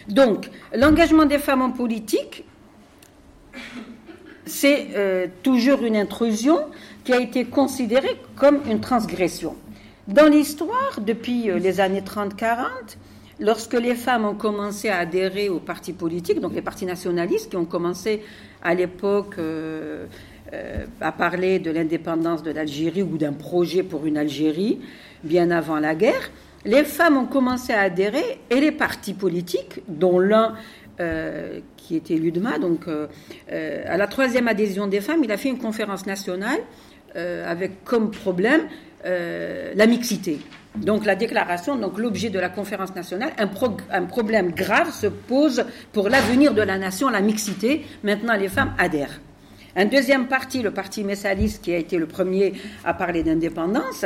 Donc, 0.07 0.49
l'engagement 0.73 1.25
des 1.25 1.39
femmes 1.39 1.61
en 1.61 1.71
politique, 1.71 2.45
c'est 4.45 4.87
toujours 5.43 5.83
une 5.83 5.97
intrusion 5.97 6.59
qui 7.03 7.11
a 7.11 7.19
été 7.19 7.43
considérée 7.43 8.15
comme 8.37 8.61
une 8.69 8.79
transgression. 8.79 9.55
Dans 10.07 10.31
l'histoire, 10.31 11.01
depuis 11.05 11.51
euh, 11.51 11.59
les 11.59 11.81
années 11.81 11.99
30-40, 11.99 12.61
lorsque 13.41 13.73
les 13.73 13.93
femmes 13.93 14.23
ont 14.23 14.35
commencé 14.35 14.87
à 14.87 14.99
adhérer 14.99 15.49
aux 15.49 15.59
partis 15.59 15.91
politiques, 15.91 16.39
donc 16.39 16.53
les 16.53 16.61
partis 16.61 16.85
nationalistes 16.85 17.49
qui 17.49 17.57
ont 17.57 17.65
commencé 17.65 18.21
à 18.63 18.73
l'époque 18.73 19.35
euh, 19.37 20.05
euh, 20.53 20.85
à 21.01 21.11
parler 21.11 21.59
de 21.59 21.71
l'indépendance 21.71 22.41
de 22.41 22.51
l'Algérie 22.51 23.03
ou 23.03 23.17
d'un 23.17 23.33
projet 23.33 23.83
pour 23.83 24.05
une 24.05 24.17
Algérie 24.17 24.79
bien 25.25 25.51
avant 25.51 25.77
la 25.77 25.93
guerre, 25.93 26.31
les 26.63 26.85
femmes 26.85 27.17
ont 27.17 27.25
commencé 27.25 27.73
à 27.73 27.81
adhérer 27.81 28.39
et 28.49 28.61
les 28.61 28.71
partis 28.71 29.13
politiques, 29.13 29.81
dont 29.89 30.19
l'un 30.19 30.55
qui 31.77 31.95
était 31.95 32.15
l'UDMA, 32.15 32.57
donc 32.57 32.87
à 32.87 33.97
la 33.97 34.07
troisième 34.07 34.47
adhésion 34.47 34.87
des 34.87 34.99
femmes, 34.99 35.23
il 35.23 35.31
a 35.31 35.37
fait 35.37 35.49
une 35.49 35.59
conférence 35.59 36.07
nationale 36.07 36.59
avec 37.17 37.83
comme 37.83 38.11
problème 38.11 38.61
euh, 39.05 39.73
la 39.75 39.85
mixité. 39.85 40.39
Donc 40.75 41.05
la 41.05 41.15
déclaration, 41.15 41.75
donc 41.75 41.97
l'objet 41.97 42.29
de 42.29 42.39
la 42.39 42.49
conférence 42.49 42.95
nationale, 42.95 43.31
un, 43.37 43.49
un, 43.91 44.03
problème 44.03 44.51
grave 44.51 44.91
se 44.91 45.07
pose 45.07 45.65
pour 45.93 46.09
l'avenir 46.09 46.53
de 46.53 46.61
la 46.61 46.77
nation, 46.77 47.09
la 47.09 47.21
mixité. 47.21 47.85
Maintenant, 48.03 48.35
les 48.35 48.49
femmes 48.49 48.73
adhèrent. 48.77 49.19
Un 49.75 49.85
deuxième 49.85 50.27
parti, 50.27 50.61
le 50.63 50.71
parti 50.71 51.03
messaliste, 51.03 51.63
qui 51.63 51.73
a 51.73 51.77
été 51.77 51.97
le 51.97 52.07
premier 52.07 52.53
à 52.83 52.95
parler 52.95 53.23
d'indépendance, 53.23 54.05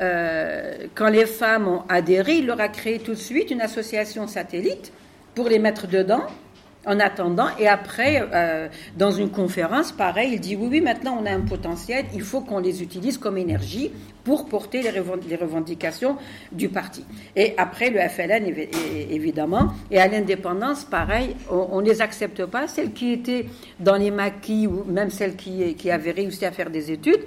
euh, 0.00 0.88
quand 0.94 1.08
les 1.08 1.26
femmes 1.26 1.68
ont 1.68 1.82
adhéré, 1.88 2.38
il 2.38 2.46
leur 2.46 2.60
a 2.60 2.68
créé 2.68 2.98
tout 2.98 3.12
de 3.12 3.16
suite 3.16 3.50
une 3.52 3.60
association 3.60 4.26
satellite 4.26 4.92
pour 5.34 5.48
les 5.48 5.60
mettre 5.60 5.86
dedans 5.86 6.26
en 6.84 6.98
attendant, 6.98 7.46
et 7.58 7.68
après, 7.68 8.26
euh, 8.32 8.68
dans 8.96 9.12
une 9.12 9.30
conférence, 9.30 9.92
pareil, 9.92 10.32
il 10.34 10.40
dit 10.40 10.56
oui, 10.56 10.68
oui, 10.70 10.80
maintenant 10.80 11.16
on 11.20 11.26
a 11.26 11.30
un 11.30 11.40
potentiel, 11.40 12.06
il 12.12 12.22
faut 12.22 12.40
qu'on 12.40 12.58
les 12.58 12.82
utilise 12.82 13.18
comme 13.18 13.38
énergie 13.38 13.92
pour 14.24 14.46
porter 14.46 14.82
les, 14.82 15.36
revendications 15.36 16.16
du 16.50 16.68
parti. 16.68 17.04
Et 17.36 17.54
après, 17.56 17.90
le 17.90 18.00
FLN, 18.00 18.52
évidemment, 19.10 19.72
et 19.90 19.98
à 19.98 20.08
l'indépendance, 20.08 20.84
pareil, 20.84 21.36
on 21.50 21.80
ne 21.80 21.86
les 21.86 22.00
accepte 22.02 22.44
pas. 22.46 22.68
Celles 22.68 22.92
qui 22.92 23.12
étaient 23.12 23.46
dans 23.80 23.96
les 23.96 24.10
maquis, 24.10 24.66
ou 24.66 24.84
même 24.84 25.10
celles 25.10 25.36
qui, 25.36 25.90
avaient 25.90 26.12
réussi 26.12 26.44
à 26.44 26.52
faire 26.52 26.70
des 26.70 26.92
études, 26.92 27.24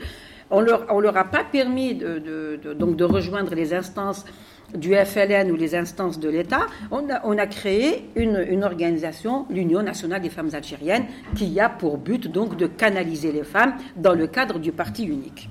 on 0.51 0.61
leur, 0.61 0.85
on 0.89 0.99
leur 0.99 1.17
a 1.17 1.25
pas 1.25 1.43
permis 1.43 1.95
de, 1.95 2.59
donc 2.77 2.95
de 2.95 3.03
rejoindre 3.03 3.55
les 3.55 3.73
instances 3.73 4.25
du 4.75 4.93
FLN 4.95 5.51
ou 5.51 5.55
les 5.55 5.75
instances 5.75 6.19
de 6.19 6.29
l'État, 6.29 6.67
on 6.91 7.37
a, 7.37 7.47
créé 7.47 8.09
une, 8.15 8.63
organisation, 8.63 9.45
l'Union 9.49 9.83
nationale 9.83 10.21
des 10.21 10.29
femmes 10.29 10.49
algériennes, 10.53 11.05
qui 11.35 11.59
a 11.59 11.69
pour 11.69 11.97
but 11.97 12.27
donc 12.27 12.57
de 12.57 12.67
canaliser 12.67 13.31
les 13.31 13.43
femmes 13.43 13.75
dans 13.95 14.13
le 14.13 14.27
cadre 14.27 14.59
du 14.59 14.71
parti 14.71 15.03
unique. 15.05 15.49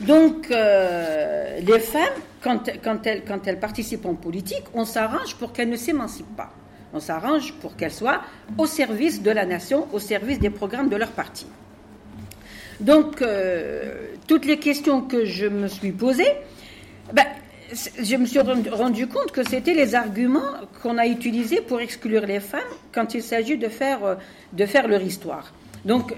Donc, 0.00 0.50
euh, 0.50 1.60
les 1.60 1.78
femmes, 1.78 2.02
quand, 2.42 2.66
elles 3.46 3.60
participent 3.60 4.06
en 4.06 4.14
politique, 4.14 4.64
on 4.72 4.84
s'arrange 4.84 5.36
pour 5.36 5.52
qu'elles 5.52 5.68
ne 5.68 5.76
s'émancipent 5.76 6.36
pas. 6.36 6.50
On 6.92 7.00
s'arrange 7.00 7.52
pour 7.60 7.76
qu'elles 7.76 7.92
soient 7.92 8.22
au 8.58 8.66
service 8.66 9.22
de 9.22 9.30
la 9.30 9.44
nation, 9.44 9.86
au 9.92 9.98
service 9.98 10.38
des 10.38 10.50
programmes 10.50 10.88
de 10.88 10.96
leur 10.96 11.10
parti. 11.10 11.46
Donc, 12.80 13.20
euh, 13.20 14.06
toutes 14.26 14.46
les 14.46 14.58
questions 14.58 15.02
que 15.02 15.26
je 15.26 15.46
me 15.46 15.68
suis 15.68 15.92
posées, 15.92 16.32
ben, 17.12 17.26
je 17.72 18.16
me 18.16 18.26
suis 18.26 18.40
rendu 18.40 19.06
compte 19.06 19.32
que 19.32 19.48
c'était 19.48 19.74
les 19.74 19.94
arguments 19.94 20.52
qu'on 20.82 20.98
a 20.98 21.06
utilisés 21.06 21.60
pour 21.60 21.80
exclure 21.80 22.26
les 22.26 22.40
femmes 22.40 22.60
quand 22.92 23.14
il 23.14 23.22
s'agit 23.22 23.56
de 23.56 23.68
faire, 23.68 24.04
euh, 24.04 24.14
de 24.52 24.66
faire 24.66 24.88
leur 24.88 25.02
histoire. 25.02 25.52
Donc 25.84 26.12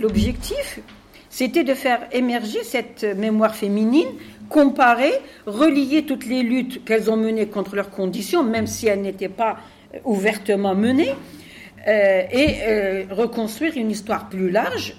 l'objectif, 0.00 0.80
c'était 1.28 1.64
de 1.64 1.74
faire 1.74 2.00
émerger 2.12 2.62
cette 2.64 3.04
mémoire 3.04 3.54
féminine, 3.54 4.08
comparer, 4.48 5.12
relier 5.46 6.04
toutes 6.04 6.26
les 6.26 6.42
luttes 6.42 6.84
qu'elles 6.84 7.10
ont 7.10 7.16
menées 7.16 7.46
contre 7.46 7.76
leurs 7.76 7.90
conditions, 7.90 8.42
même 8.42 8.66
si 8.66 8.88
elles 8.88 9.00
n'étaient 9.00 9.28
pas 9.28 9.58
euh, 9.94 9.98
ouvertement 10.04 10.74
menées, 10.74 11.14
euh, 11.88 12.22
et 12.30 13.06
reconstruire 13.10 13.72
une 13.76 13.90
histoire 13.90 14.28
plus 14.28 14.50
large 14.50 14.94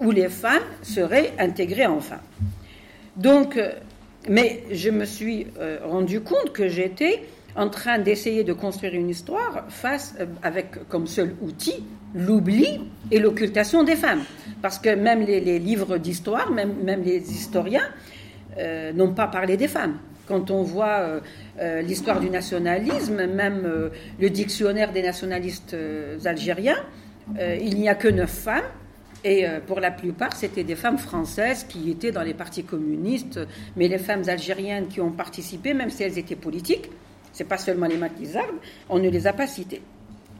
où 0.00 0.10
les 0.10 0.28
femmes 0.28 0.64
seraient 0.82 1.32
intégrées 1.38 1.86
enfin. 1.86 2.18
Donc, 3.16 3.56
mais 4.28 4.62
je 4.70 4.90
me 4.90 5.04
suis 5.04 5.46
euh, 5.58 5.78
rendu 5.84 6.20
compte 6.20 6.52
que 6.52 6.68
j'étais 6.68 7.22
en 7.56 7.68
train 7.68 7.98
d'essayer 7.98 8.44
de 8.44 8.52
construire 8.52 8.94
une 8.94 9.08
histoire 9.08 9.64
face, 9.68 10.14
euh, 10.20 10.26
avec 10.42 10.88
comme 10.88 11.06
seul 11.06 11.34
outil 11.40 11.84
l'oubli 12.14 12.80
et 13.10 13.18
l'occultation 13.18 13.84
des 13.84 13.96
femmes. 13.96 14.22
Parce 14.62 14.78
que 14.78 14.94
même 14.94 15.20
les, 15.22 15.58
livres 15.58 15.98
d'histoire, 15.98 16.50
même, 16.50 16.74
même, 16.84 17.02
les 17.02 17.32
historiens, 17.32 17.88
euh, 18.58 18.92
n'ont 18.92 19.12
pas 19.12 19.26
parlé 19.26 19.56
des 19.56 19.68
femmes. 19.68 19.98
Quand 20.26 20.50
on 20.50 20.62
voit 20.62 21.22
l'histoire 21.82 22.20
du 22.20 22.28
nationalisme, 22.28 23.24
même 23.28 23.90
le 24.20 24.28
dictionnaire 24.28 24.92
des 24.92 25.00
nationalistes 25.00 25.74
algériens, 26.26 26.76
il 27.40 27.76
n'y 27.76 27.88
a 27.88 27.94
que 27.94 28.08
neuf 28.08 28.28
femmes. 28.28 28.66
Et 29.24 29.44
pour 29.66 29.80
la 29.80 29.90
plupart, 29.90 30.36
c'était 30.36 30.62
des 30.62 30.76
femmes 30.76 30.98
françaises 30.98 31.64
qui 31.64 31.90
étaient 31.90 32.12
dans 32.12 32.22
les 32.22 32.34
partis 32.34 32.62
communistes, 32.62 33.40
mais 33.76 33.88
les 33.88 33.98
femmes 33.98 34.22
algériennes 34.28 34.86
qui 34.86 35.00
ont 35.00 35.10
participé, 35.10 35.74
même 35.74 35.90
si 35.90 36.04
elles 36.04 36.18
étaient 36.18 36.36
politiques, 36.36 36.88
c'est 37.32 37.44
pas 37.44 37.58
seulement 37.58 37.86
les 37.86 37.96
maquisardes, 37.96 38.56
on 38.88 38.98
ne 38.98 39.08
les 39.08 39.26
a 39.26 39.32
pas 39.32 39.46
citées. 39.46 39.82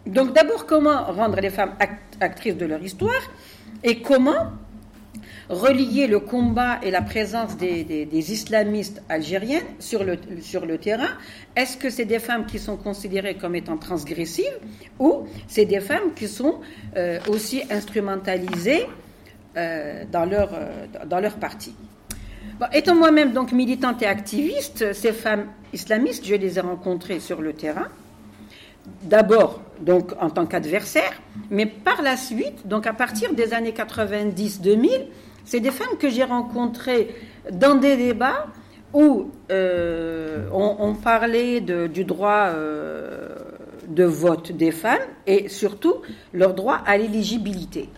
Donc 0.06 0.32
d'abord, 0.32 0.64
comment 0.64 1.04
rendre 1.04 1.40
les 1.40 1.50
femmes 1.50 1.74
actrices 2.20 2.56
de 2.56 2.66
leur 2.66 2.82
histoire 2.82 3.20
et 3.82 4.00
comment 4.00 4.52
relier 5.48 6.06
le 6.06 6.20
combat 6.20 6.78
et 6.82 6.90
la 6.90 7.02
présence 7.02 7.56
des, 7.56 8.32
islamistes 8.32 9.02
algériennes 9.08 9.64
sur 9.78 10.04
le, 10.04 10.78
terrain 10.78 11.08
Est-ce 11.56 11.76
que 11.76 11.90
c'est 11.90 12.04
des 12.04 12.18
femmes 12.18 12.46
qui 12.46 12.58
sont 12.58 12.76
considérées 12.76 13.36
comme 13.36 13.54
étant 13.54 13.76
transgressives 13.78 14.58
ou 14.98 15.26
c'est 15.46 15.64
des 15.64 15.80
femmes 15.80 16.12
qui 16.14 16.28
sont 16.28 16.60
euh, 16.96 17.18
aussi 17.28 17.62
instrumentalisées 17.70 18.86
euh, 19.56 20.04
dans, 20.10 20.26
leur, 20.26 20.50
euh, 20.52 20.86
dans 21.06 21.20
leur 21.20 21.36
parti? 21.36 21.74
Étant 22.72 22.96
moi-même 22.96 23.32
donc 23.32 23.52
militante 23.52 24.02
et 24.02 24.06
activiste, 24.06 24.92
ces 24.92 25.12
femmes 25.12 25.46
islamistes, 25.72 26.26
je 26.26 26.34
les 26.34 26.58
ai 26.58 26.60
rencontrées 26.60 27.20
sur 27.20 27.40
le 27.40 27.52
terrain. 27.52 27.86
D'abord, 29.02 29.60
donc 29.80 30.12
en 30.20 30.30
tant 30.30 30.46
qu'adversaires, 30.46 31.22
mais 31.50 31.66
par 31.66 32.02
la 32.02 32.16
suite, 32.16 32.66
donc 32.66 32.86
à 32.86 32.92
partir 32.92 33.32
des 33.34 33.52
années 33.52 33.72
90-2000, 33.72 34.88
c'est 35.48 35.60
des 35.60 35.70
femmes 35.70 35.96
que 35.98 36.10
j'ai 36.10 36.24
rencontrées 36.24 37.08
dans 37.50 37.74
des 37.74 37.96
débats 37.96 38.48
où 38.92 39.30
euh, 39.50 40.46
on, 40.52 40.94
parlait 40.94 41.62
du 41.62 42.04
droit 42.04 42.48
euh, 42.48 43.28
de 43.88 44.04
vote 44.04 44.52
des 44.52 44.72
femmes 44.72 45.08
et 45.26 45.48
surtout 45.48 45.94
leur 46.34 46.52
droit 46.52 46.80
à 46.84 46.98
l'éligibilité. 46.98 47.88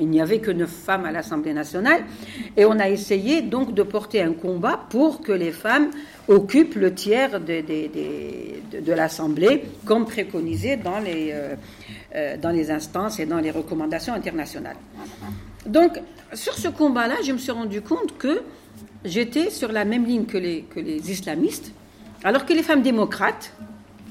Il 0.00 0.08
n'y 0.08 0.20
avait 0.20 0.40
que 0.40 0.50
neuf 0.50 0.70
femmes 0.70 1.04
à 1.04 1.12
l'Assemblée 1.12 1.52
nationale. 1.52 2.02
Et 2.56 2.64
on 2.64 2.78
a 2.80 2.88
essayé 2.88 3.42
donc 3.42 3.74
de 3.74 3.82
porter 3.84 4.20
un 4.22 4.32
combat 4.32 4.80
pour 4.90 5.20
que 5.20 5.32
les 5.32 5.52
femmes 5.52 5.90
occupent 6.26 6.76
le 6.76 6.94
tiers 6.94 7.40
de, 7.40 8.92
l'Assemblée, 8.92 9.64
comme 9.84 10.04
préconisé 10.04 10.78
euh, 10.84 12.36
dans 12.38 12.50
les 12.50 12.70
instances 12.72 13.20
et 13.20 13.26
dans 13.26 13.38
les 13.38 13.52
recommandations 13.52 14.14
internationales. 14.14 14.76
Donc, 15.66 16.00
sur 16.34 16.54
ce 16.54 16.68
combat-là, 16.68 17.16
je 17.24 17.32
me 17.32 17.38
suis 17.38 17.50
rendu 17.50 17.80
compte 17.82 18.16
que 18.18 18.42
j'étais 19.04 19.50
sur 19.50 19.72
la 19.72 19.84
même 19.84 20.04
ligne 20.04 20.24
que 20.24 20.38
les, 20.38 20.64
islamistes, 21.10 21.72
alors 22.24 22.46
que 22.46 22.52
les 22.52 22.62
femmes 22.62 22.82
démocrates, 22.82 23.52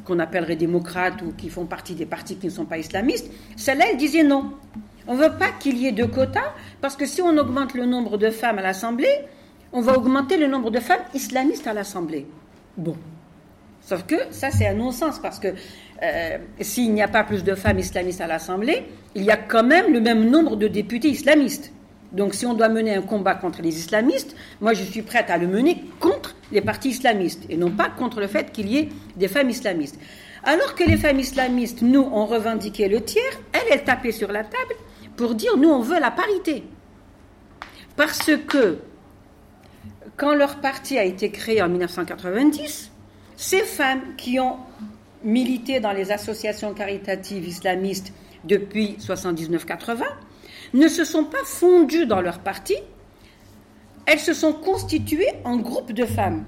qu'on 0.05 0.19
appellerait 0.19 0.55
démocrates 0.55 1.21
ou 1.21 1.33
qui 1.33 1.49
font 1.49 1.65
partie 1.65 1.93
des 1.93 2.05
partis 2.05 2.37
qui 2.37 2.47
ne 2.47 2.51
sont 2.51 2.65
pas 2.65 2.77
islamistes, 2.77 3.29
celles-là, 3.55 3.85
elles 3.91 3.97
disaient 3.97 4.23
non. 4.23 4.53
On 5.07 5.15
ne 5.15 5.23
veut 5.23 5.37
pas 5.37 5.49
qu'il 5.59 5.77
y 5.77 5.87
ait 5.87 5.91
deux 5.91 6.07
quotas, 6.07 6.53
parce 6.81 6.95
que 6.95 7.05
si 7.05 7.21
on 7.21 7.37
augmente 7.37 7.73
le 7.73 7.85
nombre 7.85 8.17
de 8.17 8.29
femmes 8.29 8.59
à 8.59 8.61
l'Assemblée, 8.61 9.13
on 9.71 9.81
va 9.81 9.97
augmenter 9.97 10.37
le 10.37 10.47
nombre 10.47 10.71
de 10.71 10.79
femmes 10.79 11.03
islamistes 11.13 11.67
à 11.67 11.73
l'Assemblée. 11.73 12.25
Bon. 12.77 12.95
Sauf 13.81 14.05
que 14.05 14.15
ça, 14.31 14.51
c'est 14.51 14.67
un 14.67 14.73
non-sens, 14.73 15.19
parce 15.19 15.39
que 15.39 15.49
euh, 16.03 16.37
s'il 16.61 16.93
n'y 16.93 17.01
a 17.01 17.07
pas 17.07 17.23
plus 17.23 17.43
de 17.43 17.55
femmes 17.55 17.79
islamistes 17.79 18.21
à 18.21 18.27
l'Assemblée, 18.27 18.85
il 19.15 19.23
y 19.23 19.31
a 19.31 19.37
quand 19.37 19.63
même 19.63 19.91
le 19.91 19.99
même 19.99 20.29
nombre 20.29 20.55
de 20.55 20.67
députés 20.67 21.09
islamistes. 21.09 21.71
Donc 22.11 22.35
si 22.35 22.45
on 22.45 22.53
doit 22.53 22.69
mener 22.69 22.95
un 22.95 23.01
combat 23.01 23.35
contre 23.35 23.61
les 23.61 23.77
islamistes, 23.77 24.35
moi 24.61 24.73
je 24.73 24.83
suis 24.83 25.01
prête 25.01 25.29
à 25.29 25.37
le 25.37 25.47
mener 25.47 25.83
contre 25.99 26.35
les 26.51 26.61
partis 26.61 26.89
islamistes, 26.89 27.43
et 27.49 27.57
non 27.57 27.71
pas 27.71 27.89
contre 27.89 28.19
le 28.19 28.27
fait 28.27 28.51
qu'il 28.51 28.69
y 28.69 28.77
ait 28.77 28.89
des 29.15 29.27
femmes 29.27 29.49
islamistes. 29.49 29.99
Alors 30.43 30.75
que 30.75 30.83
les 30.83 30.97
femmes 30.97 31.19
islamistes, 31.19 31.81
nous, 31.81 32.01
ont 32.01 32.25
revendiqué 32.25 32.87
le 32.87 33.01
tiers, 33.01 33.23
elles, 33.51 33.67
elles 33.71 33.83
tapaient 33.83 34.11
sur 34.11 34.31
la 34.31 34.43
table 34.43 34.75
pour 35.17 35.35
dire 35.35 35.57
nous 35.57 35.69
on 35.69 35.81
veut 35.81 35.99
la 35.99 36.11
parité. 36.11 36.63
Parce 37.97 38.31
que 38.47 38.77
quand 40.15 40.33
leur 40.33 40.57
parti 40.57 40.97
a 40.97 41.03
été 41.03 41.31
créé 41.31 41.61
en 41.61 41.69
1990, 41.69 42.91
ces 43.35 43.61
femmes 43.61 44.15
qui 44.15 44.39
ont 44.39 44.57
milité 45.23 45.79
dans 45.79 45.91
les 45.91 46.11
associations 46.11 46.73
caritatives 46.73 47.47
islamistes 47.47 48.13
depuis 48.43 48.97
79-80 48.99 50.03
ne 50.73 50.87
se 50.87 51.05
sont 51.05 51.23
pas 51.23 51.43
fondues 51.45 52.05
dans 52.05 52.21
leur 52.21 52.39
parti, 52.39 52.75
elles 54.05 54.19
se 54.19 54.33
sont 54.33 54.53
constituées 54.53 55.31
en 55.43 55.57
groupe 55.57 55.91
de 55.91 56.05
femmes. 56.05 56.45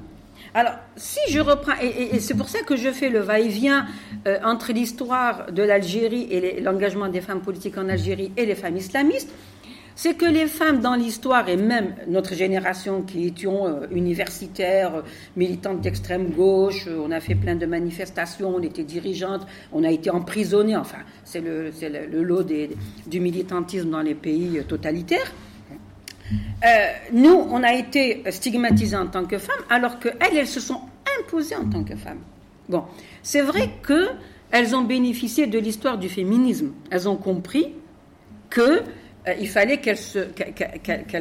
Alors, 0.54 0.74
si 0.96 1.20
je 1.30 1.40
reprends, 1.40 1.74
et, 1.82 2.20
c'est 2.20 2.34
pour 2.34 2.50
ça 2.50 2.62
que 2.64 2.76
je 2.76 2.90
fais 2.92 3.10
le 3.10 3.20
va-et-vient 3.20 3.86
euh, 4.28 4.40
entre 4.44 4.72
l'histoire 4.72 5.52
de 5.52 5.62
l'Algérie 5.62 6.28
et 6.32 6.62
l'engagement 6.62 7.08
des 7.08 7.22
femmes 7.22 7.42
politiques 7.42 7.78
en 7.78 7.88
Algérie 7.88 8.32
et 8.36 8.46
les 8.46 8.56
femmes 8.56 8.78
islamistes, 8.78 9.30
c'est 10.02 10.14
que 10.14 10.24
les 10.24 10.48
femmes 10.48 10.80
dans 10.80 10.96
l'histoire, 10.96 11.50
et 11.50 11.58
même 11.58 11.94
notre 12.08 12.34
génération 12.34 13.02
qui 13.02 13.26
étions 13.26 13.68
euh, 13.68 13.86
universitaires, 13.92 15.04
militantes 15.36 15.82
d'extrême 15.82 16.30
gauche, 16.30 16.88
euh, 16.88 17.04
on 17.06 17.12
a 17.12 17.20
fait 17.20 17.36
plein 17.36 17.58
de 17.58 17.66
manifestations, 17.66 18.56
on 18.56 18.62
était 18.62 18.86
dirigeantes, 18.86 19.46
on 19.74 19.84
a 19.84 19.92
été 19.92 20.10
emprisonnées, 20.10 20.78
enfin, 20.78 21.00
c'est 21.26 21.42
le, 21.42 21.74
lot 22.24 22.46
du 23.08 23.20
militantisme 23.20 23.90
dans 23.90 24.00
les 24.00 24.16
pays 24.16 24.64
totalitaires. 24.66 25.34
Euh, 26.32 26.68
nous, 27.12 27.36
on 27.50 27.62
a 27.62 27.74
été 27.74 28.24
stigmatisés 28.32 28.96
en 28.96 29.08
tant 29.08 29.26
que 29.26 29.38
femmes, 29.38 29.66
alors 29.70 30.00
qu'elles, 30.00 30.16
elles 30.34 30.48
se 30.48 30.62
sont 30.62 30.80
imposées 31.20 31.58
en 31.58 31.70
tant 31.70 31.84
que 31.84 31.98
femmes. 31.98 32.22
Bon, 32.70 32.86
c'est 33.22 33.42
vrai 33.42 33.70
qu'elles 33.86 34.74
ont 34.78 34.84
bénéficié 34.84 35.46
de 35.46 35.60
l'histoire 35.60 35.98
du 35.98 36.08
féminisme. 36.08 36.72
Elles 36.90 37.10
ont 37.10 37.18
compris 37.18 37.74
que 38.50 38.82
il 39.40 39.50
fallait 39.50 39.78
qu'elle 39.78 39.98
se, 39.98 40.20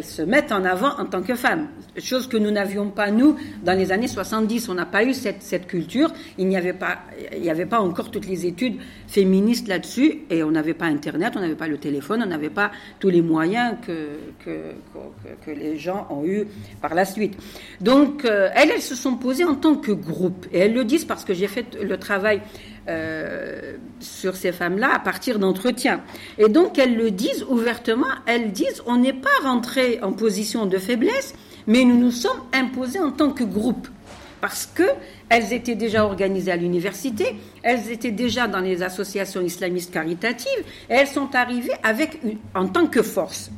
se 0.02 0.22
mettent 0.22 0.52
en 0.52 0.64
avant 0.64 0.98
en 0.98 1.04
tant 1.04 1.22
que 1.22 1.34
femme. 1.34 1.68
Chose 1.98 2.28
que 2.28 2.36
nous 2.36 2.50
n'avions 2.50 2.90
pas, 2.90 3.10
nous, 3.10 3.36
dans 3.64 3.76
les 3.76 3.90
années 3.90 4.08
70. 4.08 4.68
On 4.68 4.74
n'a 4.74 4.86
pas 4.86 5.04
eu 5.04 5.12
cette, 5.12 5.42
cette 5.42 5.66
culture. 5.66 6.12
Il 6.38 6.46
n'y 6.46 6.56
avait 6.56 6.72
pas, 6.72 6.98
avait 7.48 7.66
pas 7.66 7.80
encore 7.80 8.10
toutes 8.10 8.26
les 8.26 8.46
études 8.46 8.76
féministes 9.08 9.66
là-dessus. 9.66 10.20
Et 10.30 10.42
on 10.42 10.50
n'avait 10.52 10.74
pas 10.74 10.86
Internet, 10.86 11.34
on 11.36 11.40
n'avait 11.40 11.56
pas 11.56 11.68
le 11.68 11.78
téléphone, 11.78 12.22
on 12.22 12.28
n'avait 12.28 12.50
pas 12.50 12.70
tous 13.00 13.10
les 13.10 13.22
moyens 13.22 13.76
que, 13.84 14.18
que, 14.44 14.74
que, 15.44 15.50
les 15.50 15.76
gens 15.76 16.06
ont 16.10 16.24
eu 16.24 16.46
par 16.80 16.94
la 16.94 17.04
suite. 17.04 17.36
Donc, 17.80 18.24
euh, 18.24 18.48
elles, 18.54 18.70
elles 18.70 18.82
se 18.82 18.94
sont 18.94 19.16
posées 19.16 19.44
en 19.44 19.56
tant 19.56 19.74
que 19.74 19.92
groupe. 19.92 20.46
Et 20.52 20.60
elles 20.60 20.74
le 20.74 20.84
disent 20.84 21.04
parce 21.04 21.24
que 21.24 21.34
j'ai 21.34 21.48
fait 21.48 21.76
le 21.82 21.96
travail 21.96 22.42
euh, 22.88 23.76
sur 24.00 24.36
ces 24.36 24.52
femmes-là 24.52 24.94
à 24.94 24.98
partir 24.98 25.38
d'entretiens. 25.38 26.00
Et 26.38 26.48
donc 26.48 26.78
elles 26.78 26.96
le 26.96 27.10
disent 27.10 27.44
ouvertement, 27.48 28.06
elles 28.26 28.52
disent 28.52 28.82
on 28.86 28.96
n'est 28.96 29.12
pas 29.12 29.28
rentré 29.42 29.98
en 30.02 30.12
position 30.12 30.64
de 30.66 30.78
faiblesse, 30.78 31.34
mais 31.66 31.84
nous 31.84 31.98
nous 31.98 32.10
sommes 32.10 32.40
imposés 32.52 33.00
en 33.00 33.10
tant 33.10 33.30
que 33.30 33.44
groupe. 33.44 33.88
Parce 34.40 34.66
que 34.66 34.84
elles 35.28 35.52
étaient 35.52 35.74
déjà 35.74 36.04
organisées 36.04 36.52
à 36.52 36.56
l'université, 36.56 37.36
elles 37.62 37.90
étaient 37.90 38.12
déjà 38.12 38.48
dans 38.48 38.60
les 38.60 38.82
associations 38.82 39.42
islamistes 39.42 39.92
caritatives, 39.92 40.64
et 40.88 40.94
elles 40.94 41.08
sont 41.08 41.34
arrivées 41.34 41.74
avec 41.82 42.20
en 42.54 42.68
tant 42.68 42.86
que 42.86 43.02
force. 43.02 43.50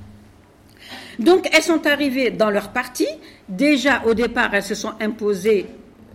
Donc 1.21 1.49
elles 1.53 1.63
sont 1.63 1.87
arrivées 1.87 2.31
dans 2.31 2.51
leur 2.51 2.71
parti. 2.71 3.07
Déjà 3.49 4.03
au 4.07 4.15
départ, 4.15 4.55
elles 4.55 4.63
se 4.63 4.75
sont 4.75 4.95
imposées 5.01 5.67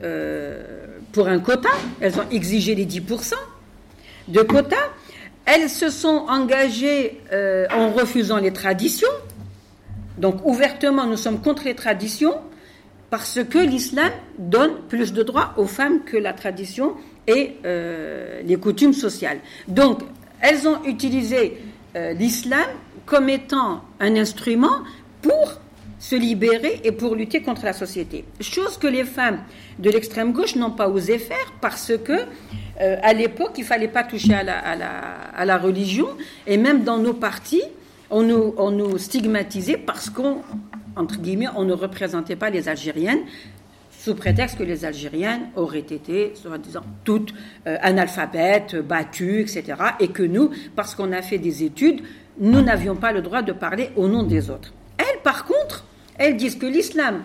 euh, 0.04 0.95
pour 1.16 1.30
un 1.30 1.40
quota. 1.40 1.70
Elles 2.02 2.20
ont 2.20 2.30
exigé 2.30 2.76
les 2.76 2.86
10% 2.86 3.34
de 4.28 4.42
quota. 4.42 4.76
Elles 5.46 5.70
se 5.70 5.90
sont 5.90 6.26
engagées 6.28 7.22
euh, 7.32 7.66
en 7.72 7.92
refusant 7.92 8.38
les 8.38 8.52
traditions. 8.52 9.16
Donc 10.18 10.46
ouvertement, 10.46 11.06
nous 11.06 11.16
sommes 11.16 11.40
contre 11.40 11.64
les 11.64 11.74
traditions 11.74 12.36
parce 13.10 13.40
que 13.50 13.60
l'islam 13.60 14.12
donne 14.38 14.82
plus 14.90 15.14
de 15.14 15.24
droits 15.24 15.54
aux 15.56 15.68
femmes 15.68 16.04
que 16.04 16.18
la 16.18 16.34
tradition 16.34 16.96
et 17.28 17.56
euh, 17.66 18.42
les 18.44 18.58
coutumes 18.58 18.94
sociales. 18.94 19.40
Donc, 19.70 20.02
elles 20.42 20.68
ont 20.68 20.84
utilisé 20.84 21.58
euh, 21.96 22.12
l'islam 22.12 22.68
comme 23.06 23.30
étant 23.30 23.86
un 24.02 24.16
instrument 24.18 24.80
pour 25.22 25.62
se 26.06 26.16
libérer 26.16 26.82
et 26.84 26.92
pour 26.92 27.16
lutter 27.16 27.42
contre 27.42 27.66
la 27.66 27.74
société. 27.74 28.26
Chose 28.40 28.78
que 28.78 28.86
les 28.86 29.06
femmes 29.06 29.40
de 29.80 29.90
l'extrême 29.90 30.34
gauche 30.34 30.56
n'ont 30.56 30.70
pas 30.70 30.88
osé 30.88 31.18
faire 31.18 31.54
parce 31.62 31.94
que 31.98 32.14
euh, 32.14 32.98
à 33.02 33.12
l'époque 33.14 33.54
il 33.58 33.64
fallait 33.64 33.88
pas 33.88 34.04
toucher 34.04 34.36
à 34.36 34.44
la, 34.44 34.60
à, 34.60 34.76
la, 34.76 34.90
à 35.36 35.46
la, 35.46 35.58
religion 35.58 36.08
et 36.46 36.58
même 36.58 36.84
dans 36.84 37.00
nos 37.00 37.14
partis 37.14 37.64
on 38.12 38.22
nous, 38.22 38.54
on 38.58 38.70
nous 38.70 39.00
stigmatisait 39.00 39.78
parce 39.78 40.12
qu'on 40.12 40.44
entre 40.96 41.18
guillemets 41.18 41.48
on 41.56 41.64
ne 41.64 41.74
représentait 41.74 42.36
pas 42.36 42.52
les 42.52 42.70
Algériennes 42.70 43.24
sous 43.98 44.14
prétexte 44.14 44.60
que 44.60 44.64
les 44.64 44.86
Algériennes 44.86 45.48
auraient 45.56 45.80
été, 45.80 46.34
soi-disant, 46.36 46.84
toutes 47.04 47.34
euh, 47.66 47.78
analphabètes, 47.82 48.76
battues, 48.76 49.42
etc. 49.42 49.64
Et 50.00 50.10
que 50.10 50.22
nous, 50.22 50.52
parce 50.76 50.94
qu'on 50.94 51.12
a 51.12 51.24
fait 51.24 51.40
des 51.40 51.64
études, 51.64 52.02
nous 52.38 52.62
n'avions 52.62 52.96
pas 52.96 53.12
le 53.12 53.24
droit 53.24 53.42
de 53.42 53.52
parler 53.52 53.90
au 53.96 54.08
nom 54.08 54.22
des 54.22 54.52
autres. 54.52 54.76
Elles, 55.00 55.22
par 55.24 55.46
contre, 55.46 55.86
elles 56.18 56.38
disent 56.38 56.56
que 56.58 56.66
l'islam 56.66 57.24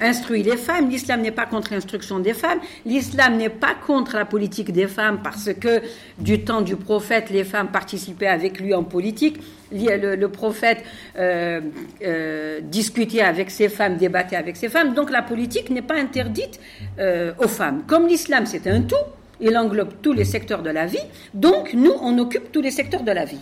instruit 0.00 0.42
les 0.42 0.56
femmes. 0.56 0.90
L'islam 0.90 1.22
n'est 1.22 1.30
pas 1.30 1.46
contre 1.46 1.72
l'instruction 1.72 2.18
des 2.18 2.34
femmes. 2.34 2.58
L'islam 2.84 3.36
n'est 3.36 3.48
pas 3.48 3.74
contre 3.86 4.16
la 4.16 4.24
politique 4.24 4.72
des 4.72 4.86
femmes 4.86 5.20
parce 5.22 5.52
que 5.52 5.82
du 6.18 6.44
temps 6.44 6.62
du 6.62 6.76
prophète, 6.76 7.30
les 7.30 7.44
femmes 7.44 7.68
participaient 7.68 8.26
avec 8.26 8.60
lui 8.60 8.74
en 8.74 8.84
politique. 8.84 9.40
Le, 9.72 10.26
prophète 10.26 10.84
euh, 11.18 11.60
euh, 12.04 12.60
discutait 12.62 13.22
avec 13.22 13.50
ses 13.50 13.68
femmes, 13.68 13.96
débattait 13.96 14.36
avec 14.36 14.56
ses 14.56 14.68
femmes. 14.68 14.94
Donc 14.94 15.10
la 15.10 15.22
politique 15.22 15.70
n'est 15.70 15.82
pas 15.82 15.96
interdite 15.96 16.60
euh, 16.98 17.32
aux 17.38 17.48
femmes. 17.48 17.82
Comme 17.86 18.06
l'islam, 18.06 18.46
c'est 18.46 18.66
un 18.66 18.82
tout, 18.82 18.96
il 19.40 19.56
englobe 19.56 19.94
tous 20.02 20.12
les 20.12 20.24
secteurs 20.24 20.62
de 20.62 20.70
la 20.70 20.86
vie. 20.86 21.04
Donc 21.32 21.72
nous, 21.74 21.92
on 22.00 22.18
occupe 22.18 22.52
tous 22.52 22.60
les 22.60 22.70
secteurs 22.70 23.02
de 23.02 23.12
la 23.12 23.24
vie. 23.24 23.40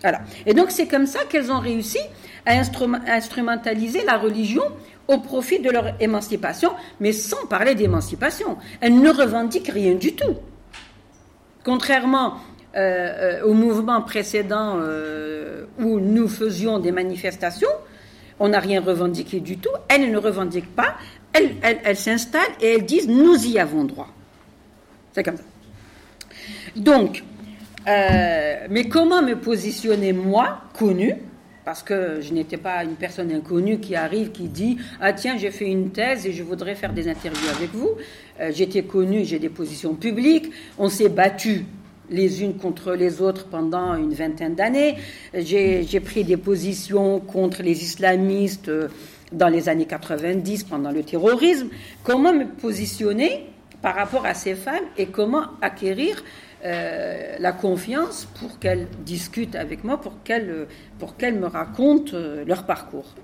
Voilà. 0.00 0.20
Et 0.44 0.52
donc 0.52 0.70
c'est 0.70 0.86
comme 0.86 1.06
ça 1.06 1.20
qu'elles 1.28 1.50
ont 1.50 1.60
réussi 1.60 1.98
à 2.46 2.54
instrumentaliser 2.54 4.04
la 4.04 4.18
religion 4.18 4.64
au 5.08 5.18
profit 5.18 5.60
de 5.60 5.70
leur 5.70 6.00
émancipation, 6.00 6.72
mais 7.00 7.12
sans 7.12 7.46
parler 7.46 7.74
d'émancipation. 7.74 8.56
Elles 8.80 8.98
ne 8.98 9.10
revendiquent 9.10 9.70
rien 9.72 9.94
du 9.94 10.14
tout. 10.14 10.36
Contrairement 11.64 12.34
euh, 12.76 13.40
euh, 13.40 13.44
au 13.44 13.54
mouvement 13.54 14.02
précédent 14.02 14.78
euh, 14.78 15.64
où 15.78 16.00
nous 16.00 16.28
faisions 16.28 16.78
des 16.78 16.92
manifestations, 16.92 17.68
on 18.40 18.48
n'a 18.48 18.60
rien 18.60 18.80
revendiqué 18.80 19.40
du 19.40 19.58
tout. 19.58 19.70
Elles 19.88 20.10
ne 20.10 20.18
revendiquent 20.18 20.74
pas. 20.74 20.96
Elles, 21.32 21.54
elles 21.62 21.96
s'installent 21.96 22.42
et 22.60 22.74
elles 22.74 22.84
disent 22.84 23.08
nous 23.08 23.46
y 23.46 23.58
avons 23.58 23.84
droit. 23.84 24.08
C'est 25.12 25.22
comme 25.22 25.36
ça. 25.36 25.42
Donc, 26.76 27.22
mais 27.86 28.88
comment 28.90 29.22
me 29.22 29.34
positionner 29.34 30.12
moi, 30.12 30.62
connu, 30.76 31.14
parce 31.64 31.82
que 31.82 32.20
je 32.20 32.32
n'étais 32.32 32.56
pas 32.56 32.84
une 32.84 32.94
personne 32.94 33.32
inconnue 33.32 33.78
qui 33.78 33.96
arrive, 33.96 34.30
qui 34.32 34.48
dit 34.48 34.76
Ah 35.00 35.12
tiens, 35.12 35.36
j'ai 35.38 35.50
fait 35.50 35.66
une 35.66 35.90
thèse 35.90 36.26
et 36.26 36.32
je 36.32 36.42
voudrais 36.42 36.74
faire 36.74 36.92
des 36.92 37.08
interviews 37.08 37.48
avec 37.56 37.70
vous. 37.72 37.90
Euh, 38.40 38.50
j'étais 38.52 38.82
connue, 38.82 39.24
j'ai 39.24 39.38
des 39.38 39.48
positions 39.48 39.94
publiques. 39.94 40.50
On 40.78 40.88
s'est 40.88 41.08
battu 41.08 41.64
les 42.10 42.42
unes 42.42 42.56
contre 42.56 42.92
les 42.92 43.22
autres 43.22 43.46
pendant 43.46 43.94
une 43.94 44.12
vingtaine 44.12 44.54
d'années. 44.54 44.96
J'ai 45.32 46.00
pris 46.00 46.24
des 46.24 46.36
positions 46.36 47.20
contre 47.20 47.62
les 47.62 47.82
islamistes 47.82 48.68
euh, 48.68 48.88
dans 49.32 49.48
les 49.48 49.68
années 49.68 49.86
90 49.86 50.64
pendant 50.64 50.90
le 50.90 51.02
terrorisme. 51.02 51.68
Comment 52.02 52.32
me 52.32 52.44
positionner 52.44 53.46
par 53.80 53.94
rapport 53.94 54.26
à 54.26 54.34
ces 54.34 54.54
femmes 54.54 54.84
et 54.96 55.06
comment 55.06 55.44
acquérir 55.60 56.22
euh, 56.64 57.36
la 57.40 57.52
confiance 57.52 58.26
pour 58.40 58.58
qu'elles 58.58 58.86
discutent 59.04 59.54
avec 59.54 59.84
moi, 59.84 60.00
pour 60.00 60.22
qu'elles 60.22 60.66
pour 60.98 61.14
me 61.20 61.46
racontent 61.46 62.12
euh, 62.14 62.42
leur 62.46 62.64
parcours. 62.64 63.14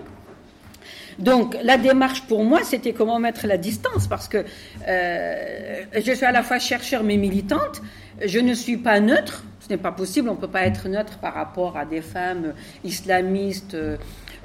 Donc 1.18 1.56
la 1.62 1.78
démarche 1.78 2.22
pour 2.26 2.44
moi, 2.44 2.60
c'était 2.64 2.92
comment 2.92 3.18
mettre 3.18 3.46
la 3.46 3.56
distance, 3.56 4.06
parce 4.06 4.28
que 4.28 4.44
euh, 4.86 5.82
je 5.94 6.12
suis 6.12 6.26
à 6.26 6.32
la 6.32 6.42
fois 6.42 6.58
chercheur 6.58 7.02
mais 7.02 7.16
militante. 7.16 7.80
Je 8.22 8.38
ne 8.38 8.52
suis 8.52 8.76
pas 8.76 9.00
neutre, 9.00 9.44
ce 9.60 9.70
n'est 9.70 9.78
pas 9.78 9.92
possible, 9.92 10.28
on 10.28 10.34
ne 10.34 10.40
peut 10.40 10.48
pas 10.48 10.66
être 10.66 10.88
neutre 10.88 11.18
par 11.18 11.32
rapport 11.32 11.78
à 11.78 11.86
des 11.86 12.02
femmes 12.02 12.52
islamistes 12.84 13.74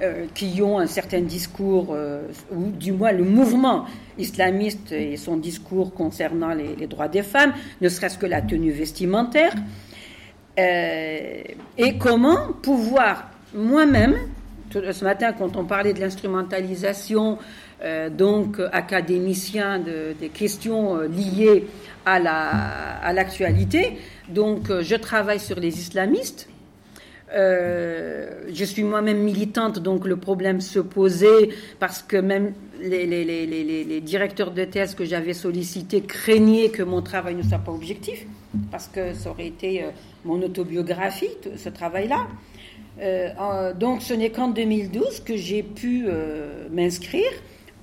euh, 0.01 0.25
qui 0.35 0.61
ont 0.61 0.77
un 0.77 0.87
certain 0.87 1.21
discours, 1.21 1.91
euh, 1.91 2.27
ou 2.51 2.69
du 2.69 2.91
moins 2.91 3.13
le 3.13 3.23
mouvement 3.23 3.85
islamiste 4.17 4.91
et 4.91 5.15
son 5.15 5.37
discours 5.37 5.93
concernant 5.93 6.53
les, 6.53 6.85
droits 6.85 7.07
des 7.07 7.23
femmes, 7.23 7.53
ne 7.79 7.87
serait-ce 7.87 8.17
que 8.17 8.25
la 8.25 8.41
tenue 8.41 8.71
vestimentaire, 8.71 9.53
euh, 10.59 11.43
et 11.77 11.97
comment 11.97 12.51
pouvoir 12.61 13.29
moi-même, 13.53 14.17
ce 14.69 15.03
matin 15.05 15.31
quand 15.31 15.55
on 15.55 15.63
parlait 15.63 15.93
de 15.93 16.01
l'instrumentalisation, 16.01 17.37
donc 18.11 18.59
académicien 18.73 19.79
des 19.79 20.27
questions 20.27 20.97
liées 21.03 21.67
à 22.05 23.13
l'actualité, 23.13 23.97
donc 24.27 24.69
je 24.81 24.95
travaille 24.95 25.39
sur 25.39 25.57
les 25.57 25.79
islamistes, 25.79 26.49
euh, 27.33 28.43
je 28.53 28.63
suis 28.63 28.83
moi-même 28.83 29.17
militante, 29.17 29.79
donc 29.79 30.05
le 30.05 30.15
problème 30.15 30.61
se 30.61 30.79
posait 30.79 31.49
parce 31.79 32.03
que 32.03 32.17
même 32.17 32.53
les, 32.79 34.01
directeurs 34.01 34.51
de 34.51 34.63
thèse 34.63 34.93
que 34.93 35.05
j'avais 35.05 35.33
sollicités 35.33 36.01
craignaient 36.01 36.69
que 36.69 36.83
mon 36.83 37.01
travail 37.01 37.35
ne 37.35 37.41
soit 37.41 37.57
pas 37.57 37.71
objectif, 37.71 38.25
parce 38.71 38.87
que 38.87 39.13
ça 39.13 39.31
aurait 39.31 39.47
été 39.47 39.83
euh, 39.83 39.89
mon 40.23 40.41
autobiographie, 40.41 41.31
ce 41.57 41.69
travail-là. 41.69 42.27
Euh, 43.01 43.73
donc 43.73 44.03
ce 44.03 44.13
n'est 44.13 44.29
qu'en 44.29 44.49
2012 44.49 45.21
que 45.21 45.35
j'ai 45.35 45.63
pu 45.63 46.07
m'inscrire 46.71 47.31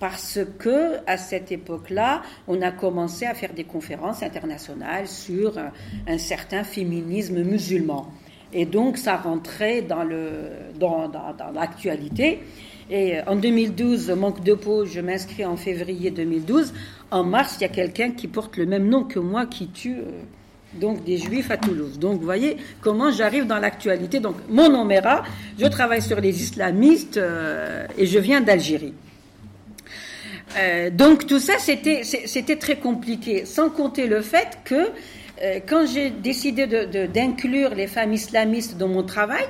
parce 0.00 0.38
que 0.58 0.96
à 1.06 1.16
cette 1.16 1.52
époque-là, 1.52 2.22
on 2.48 2.62
a 2.62 2.70
commencé 2.70 3.26
à 3.26 3.34
faire 3.34 3.52
des 3.52 3.64
conférences 3.64 4.22
internationales 4.22 5.06
sur 5.06 5.58
un 6.06 6.18
certain 6.18 6.64
féminisme 6.64 7.42
musulman. 7.42 8.10
Et 8.52 8.66
donc, 8.66 8.98
ça 8.98 9.16
rentrait 9.16 9.82
dans, 9.82 10.04
le, 10.04 10.50
dans, 10.78 11.08
dans, 11.08 11.50
l'actualité. 11.54 12.40
Et 12.90 13.14
en 13.26 13.36
2012, 13.36 14.10
manque 14.10 14.42
de 14.42 14.54
peau, 14.54 14.84
je 14.84 15.00
m'inscris 15.00 15.44
en 15.44 15.56
février 15.56 16.10
2012. 16.10 16.74
En 17.10 17.24
mars, 17.24 17.56
il 17.58 17.62
y 17.62 17.64
a 17.64 17.68
quelqu'un 17.68 18.10
qui 18.10 18.28
porte 18.28 18.56
le 18.56 18.66
même 18.66 18.88
nom 18.88 19.04
que 19.04 19.18
moi 19.18 19.46
qui 19.46 19.68
tue 19.68 19.96
euh, 19.98 20.22
donc 20.74 21.04
des 21.04 21.18
juifs 21.18 21.50
à 21.50 21.56
Toulouse. 21.56 21.98
Donc, 21.98 22.18
vous 22.18 22.24
voyez 22.24 22.56
comment 22.80 23.10
j'arrive 23.10 23.46
dans 23.46 23.58
l'actualité. 23.58 24.20
Donc, 24.20 24.36
mon 24.48 24.68
nom 24.68 24.88
est 24.90 25.02
je 25.58 25.66
travaille 25.66 26.02
sur 26.02 26.20
les 26.20 26.42
islamistes 26.42 27.16
euh, 27.16 27.86
et 27.96 28.06
je 28.06 28.18
viens 28.18 28.40
d'Algérie. 28.40 28.94
Euh, 30.58 30.90
donc, 30.90 31.26
tout 31.26 31.38
ça, 31.38 31.54
c'était, 31.58 32.02
c'était 32.04 32.56
très 32.56 32.76
compliqué, 32.76 33.46
sans 33.46 33.70
compter 33.70 34.06
le 34.06 34.20
fait 34.20 34.58
que 34.64 34.74
euh, 34.74 34.88
quand 35.68 35.86
j'ai 35.86 36.10
décidé 36.10 36.66
d'inclure 37.08 37.74
les 37.74 37.86
femmes 37.86 38.12
islamistes 38.12 38.76
dans 38.76 38.88
mon 38.88 39.02
travail, 39.02 39.44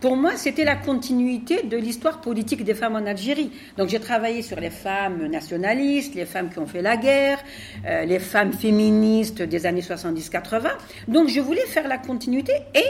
pour 0.00 0.14
moi, 0.14 0.36
c'était 0.36 0.64
la 0.64 0.76
continuité 0.76 1.62
de 1.62 1.76
l'histoire 1.78 2.20
politique 2.20 2.64
des 2.64 2.74
femmes 2.74 2.96
en 2.96 3.06
Algérie. 3.06 3.50
Donc, 3.78 3.88
j'ai 3.88 3.98
travaillé 3.98 4.42
sur 4.42 4.60
les 4.60 4.68
femmes 4.68 5.26
nationalistes, 5.26 6.14
les 6.14 6.26
femmes 6.26 6.50
qui 6.50 6.58
ont 6.58 6.66
fait 6.66 6.82
la 6.82 6.98
guerre, 6.98 7.38
euh, 7.86 8.04
les 8.04 8.18
femmes 8.18 8.52
féministes 8.52 9.40
des 9.40 9.64
années 9.64 9.80
70-80. 9.80 10.68
Donc, 11.08 11.28
je 11.28 11.40
voulais 11.40 11.64
faire 11.64 11.88
la 11.88 11.96
continuité 11.96 12.52
et 12.74 12.84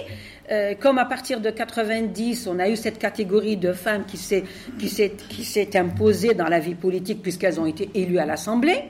euh, 0.50 0.74
comme 0.74 0.98
à 0.98 1.04
partir 1.04 1.40
de 1.40 1.50
90, 1.50 2.48
on 2.48 2.58
a 2.58 2.68
eu 2.68 2.74
cette 2.74 2.98
catégorie 2.98 3.56
de 3.56 3.72
femmes 3.72 4.04
qui 4.04 4.16
s'est 4.18 5.76
imposée 5.78 6.34
dans 6.34 6.48
la 6.48 6.58
vie 6.58 6.74
politique 6.74 7.22
puisqu'elles 7.22 7.60
ont 7.60 7.66
été 7.66 7.88
élues 7.94 8.18
à 8.18 8.26
l'Assemblée. 8.26 8.82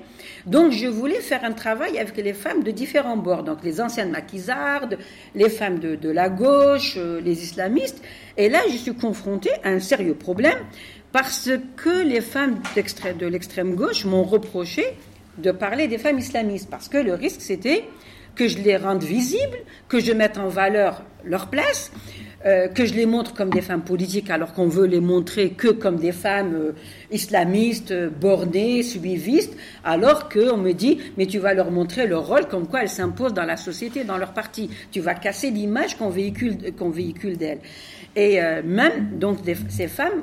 Donc 0.46 0.70
je 0.72 0.86
voulais 0.86 1.20
faire 1.20 1.44
un 1.44 1.52
travail 1.52 1.98
avec 1.98 2.16
les 2.16 2.32
femmes 2.32 2.62
de 2.62 2.70
différents 2.70 3.16
bords, 3.16 3.42
donc 3.42 3.64
les 3.64 3.80
anciennes 3.80 4.10
maquisardes, 4.10 4.96
les 5.34 5.50
femmes 5.50 5.80
de, 5.80 6.08
la 6.08 6.28
gauche, 6.28 6.94
euh, 6.96 7.20
les 7.20 7.42
islamistes. 7.42 8.00
Et 8.36 8.48
là, 8.48 8.60
je 8.70 8.76
suis 8.76 8.94
confrontée 8.94 9.50
à 9.64 9.70
un 9.70 9.80
sérieux 9.80 10.14
problème 10.14 10.58
parce 11.10 11.50
que 11.76 12.04
les 12.04 12.20
femmes 12.20 12.60
de 12.76 13.26
l'extrême 13.26 13.74
gauche 13.74 14.04
m'ont 14.04 14.22
reproché 14.22 14.84
de 15.38 15.50
parler 15.50 15.88
des 15.88 15.98
femmes 15.98 16.18
islamistes, 16.18 16.68
parce 16.70 16.88
que 16.88 16.98
le 16.98 17.14
risque 17.14 17.40
c'était 17.40 17.84
que 18.34 18.48
je 18.48 18.58
les 18.58 18.76
rende 18.76 19.02
visibles, 19.02 19.58
que 19.88 19.98
je 19.98 20.12
mette 20.12 20.38
en 20.38 20.48
valeur 20.48 21.02
leur 21.24 21.48
place, 21.48 21.90
euh, 22.46 22.68
que 22.68 22.84
je 22.84 22.94
les 22.94 23.06
montre 23.06 23.34
comme 23.34 23.50
des 23.50 23.60
femmes 23.60 23.82
politiques 23.82 24.30
alors 24.30 24.52
qu'on 24.52 24.68
veut 24.68 24.86
les 24.86 25.00
montrer 25.00 25.50
que 25.50 25.66
comme 25.68 25.96
des 25.96 26.12
femmes 26.12 26.54
euh, 26.54 26.72
islamistes, 27.10 27.92
bornées, 28.20 28.84
suivistes, 28.84 29.56
alors 29.82 30.28
qu'on 30.28 30.56
me 30.56 30.70
dit, 30.70 30.98
mais 31.16 31.26
tu 31.26 31.38
vas 31.38 31.54
leur 31.54 31.72
montrer 31.72 32.06
leur 32.06 32.24
rôle 32.24 32.46
comme 32.46 32.68
quoi 32.68 32.82
elles 32.82 32.88
s'imposent 32.88 33.34
dans 33.34 33.44
la 33.44 33.56
société, 33.56 34.04
dans 34.04 34.16
leur 34.16 34.32
parti. 34.32 34.70
Tu 34.92 35.00
vas 35.00 35.14
casser 35.14 35.50
l'image 35.50 35.96
qu'on 35.96 36.08
véhicule, 36.08 36.56
véhicule 36.80 37.36
d'elles. 37.36 37.60
Et 38.14 38.40
euh, 38.40 38.62
même, 38.64 39.18
donc, 39.18 39.38
ces 39.68 39.88
femmes, 39.88 40.22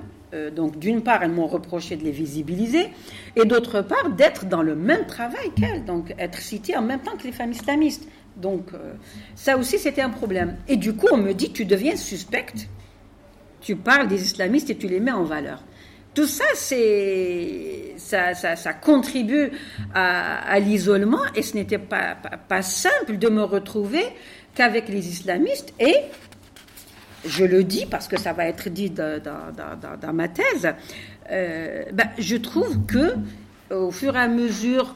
donc 0.55 0.79
d'une 0.79 1.03
part, 1.03 1.21
elles 1.21 1.29
m'ont 1.29 1.45
reproché 1.45 1.95
de 1.95 2.03
les 2.03 2.09
visibiliser, 2.11 2.89
et 3.35 3.45
d'autre 3.45 3.81
part, 3.81 4.09
d'être 4.09 4.45
dans 4.45 4.63
le 4.63 4.75
même 4.75 5.05
travail 5.05 5.51
qu'elles, 5.55 5.85
donc 5.85 6.11
être 6.17 6.39
citées 6.39 6.75
en 6.75 6.81
même 6.81 7.01
temps 7.01 7.15
que 7.15 7.23
les 7.23 7.31
femmes 7.31 7.51
islamistes. 7.51 8.07
Donc, 8.35 8.67
euh, 8.73 8.93
ça 9.35 9.57
aussi, 9.57 9.77
c'était 9.77 10.01
un 10.01 10.09
problème. 10.09 10.57
Et 10.67 10.75
du 10.75 10.93
coup, 10.93 11.07
on 11.11 11.17
me 11.17 11.33
dit, 11.33 11.51
tu 11.51 11.65
deviens 11.65 11.95
suspecte. 11.95 12.67
Tu 13.61 13.75
parles 13.75 14.07
des 14.07 14.21
islamistes 14.21 14.69
et 14.69 14.75
tu 14.75 14.87
les 14.87 14.99
mets 14.99 15.11
en 15.11 15.23
valeur. 15.23 15.63
Tout 16.13 16.27
ça, 16.27 16.45
c'est, 16.53 17.95
ça, 17.97 18.73
contribue 18.73 19.51
à, 19.95 20.59
l'isolement 20.59 21.21
et 21.33 21.41
ce 21.41 21.55
n'était 21.55 21.79
pas, 21.79 22.15
pas, 22.47 22.61
simple 22.61 23.17
de 23.17 23.29
me 23.29 23.41
retrouver 23.41 24.03
qu'avec 24.53 24.89
les 24.89 25.07
islamistes. 25.09 25.73
Et 25.79 25.95
je 27.25 27.45
le 27.45 27.63
dis 27.63 27.87
parce 27.87 28.07
que 28.07 28.19
ça 28.19 28.31
va 28.31 28.45
être 28.45 28.69
dit 28.69 28.91
dans, 28.91 29.21
dans, 29.23 30.13
ma 30.13 30.27
thèse, 30.27 30.73
euh, 31.31 31.83
ben, 31.91 32.09
je 32.19 32.35
trouve 32.35 32.85
que 32.85 33.15
au 33.71 33.89
fur 33.89 34.15
et 34.15 34.19
à 34.19 34.27
mesure 34.27 34.95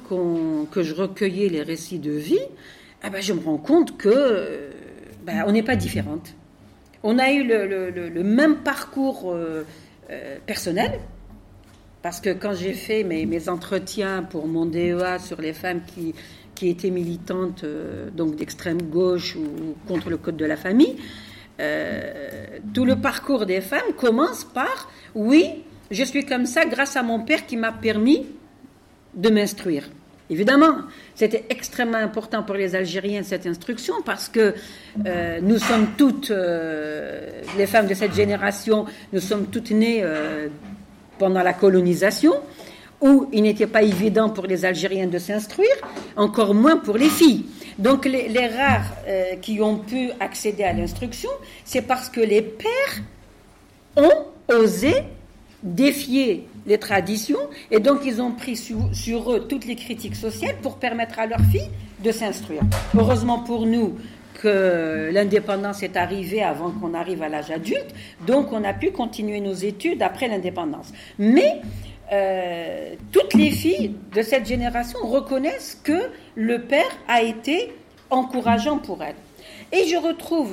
que 0.71 0.83
je 0.83 0.93
recueillais 0.93 1.49
les 1.49 1.63
récits 1.63 1.97
de 1.97 2.11
vie, 2.11 2.37
eh 3.05 3.09
ben, 3.09 3.21
je 3.21 3.33
me 3.33 3.43
rends 3.43 3.57
compte 3.57 3.97
que 3.97 4.69
ben, 5.23 5.43
on 5.45 5.51
n'est 5.51 5.63
pas 5.63 5.75
différentes. 5.75 6.33
On 7.03 7.19
a 7.19 7.31
eu 7.31 7.43
le, 7.43 8.23
même 8.23 8.57
parcours 8.57 9.31
euh, 9.31 9.63
euh, 10.09 10.37
personnel, 10.45 10.99
parce 12.01 12.19
que 12.19 12.31
quand 12.31 12.53
j'ai 12.53 12.73
fait 12.73 13.03
mes, 13.03 13.49
entretiens 13.49 14.23
pour 14.23 14.47
mon 14.47 14.65
DEA 14.65 15.19
sur 15.19 15.39
les 15.39 15.53
femmes 15.53 15.81
qui, 15.85 16.13
étaient 16.67 16.89
militantes 16.89 17.63
euh, 17.63 18.09
donc 18.09 18.35
d'extrême 18.35 18.81
gauche 18.81 19.35
ou 19.35 19.75
contre 19.87 20.09
le 20.09 20.17
code 20.17 20.37
de 20.37 20.45
la 20.45 20.57
famille, 20.57 20.95
tout 22.73 22.85
le 22.85 22.95
parcours 22.95 23.47
des 23.47 23.61
femmes 23.61 23.93
commence 23.97 24.43
par 24.43 24.89
oui, 25.15 25.63
je 25.89 26.03
suis 26.03 26.23
comme 26.23 26.45
ça 26.45 26.65
grâce 26.65 26.95
à 26.95 27.03
mon 27.03 27.21
père 27.21 27.47
qui 27.47 27.57
m'a 27.57 27.71
permis 27.71 28.27
de 29.15 29.29
m'instruire. 29.29 29.89
Évidemment, 30.29 30.79
c'était 31.15 31.45
extrêmement 31.49 31.97
important 31.97 32.43
pour 32.43 32.55
les 32.55 32.75
Algériens 32.75 33.23
cette 33.23 33.47
instruction 33.47 33.95
parce 34.05 34.27
que 34.27 34.53
euh, 35.05 35.39
nous 35.41 35.57
sommes 35.57 35.87
toutes, 35.97 36.31
euh, 36.31 37.41
les 37.57 37.65
femmes 37.65 37.87
de 37.87 37.93
cette 37.93 38.13
génération, 38.13 38.85
nous 39.13 39.21
sommes 39.21 39.45
toutes 39.47 39.71
nées 39.71 40.01
euh, 40.03 40.47
pendant 41.17 41.41
la 41.43 41.53
colonisation 41.53 42.33
où 42.99 43.29
il 43.31 43.43
n'était 43.43 43.67
pas 43.67 43.83
évident 43.83 44.29
pour 44.29 44.47
les 44.47 44.65
Algériens 44.65 45.07
de 45.07 45.17
s'instruire, 45.19 45.75
encore 46.17 46.53
moins 46.53 46.77
pour 46.77 46.97
les 46.97 47.09
filles. 47.09 47.45
Donc 47.77 48.05
les, 48.05 48.27
les 48.27 48.47
rares 48.47 48.91
qui 49.39 49.61
ont 49.61 49.77
pu 49.77 50.09
accéder 50.19 50.63
à 50.63 50.73
l'instruction, 50.73 51.29
c'est 51.63 51.83
parce 51.83 52.09
que 52.09 52.19
les 52.19 52.41
pères 52.41 53.03
ont 53.95 54.25
osé 54.51 55.03
défier 55.61 56.47
les 56.67 56.77
traditions 56.77 57.39
et 57.71 57.79
donc 57.79 58.01
ils 58.05 58.21
ont 58.21 58.33
pris 58.33 58.55
sur, 58.55 59.31
eux 59.31 59.47
toutes 59.47 59.65
les 59.65 59.75
critiques 59.75 60.15
sociales 60.15 60.55
pour 60.61 60.77
permettre 60.77 61.19
à 61.19 61.25
leurs 61.25 61.41
filles 61.51 61.71
de 62.03 62.11
s'instruire. 62.11 62.61
Heureusement 62.95 63.39
pour 63.39 63.65
nous 63.65 63.95
que 64.41 65.09
l'indépendance 65.11 65.81
est 65.81 65.97
arrivée 65.97 66.43
avant 66.43 66.69
qu'on 66.69 66.93
arrive 66.93 67.23
à 67.23 67.29
l'âge 67.29 67.49
adulte, 67.49 67.95
donc 68.27 68.53
on 68.53 68.63
a 68.63 68.73
pu 68.73 68.91
continuer 68.91 69.39
nos 69.39 69.53
études 69.53 70.03
après 70.03 70.27
l'indépendance. 70.27 70.93
Mais 71.17 71.61
euh, 72.11 72.93
toutes 73.11 73.33
les 73.33 73.49
filles 73.49 73.95
de 74.13 74.21
cette 74.21 74.45
génération 74.45 74.99
reconnaissent 75.03 75.79
que 75.83 76.09
le 76.35 76.61
père 76.61 76.85
a 77.07 77.23
été 77.23 77.73
encourageant 78.11 78.77
pour 78.77 79.01
elles. 79.03 79.15
Et 79.71 79.87
je 79.87 79.97
retrouve 79.97 80.51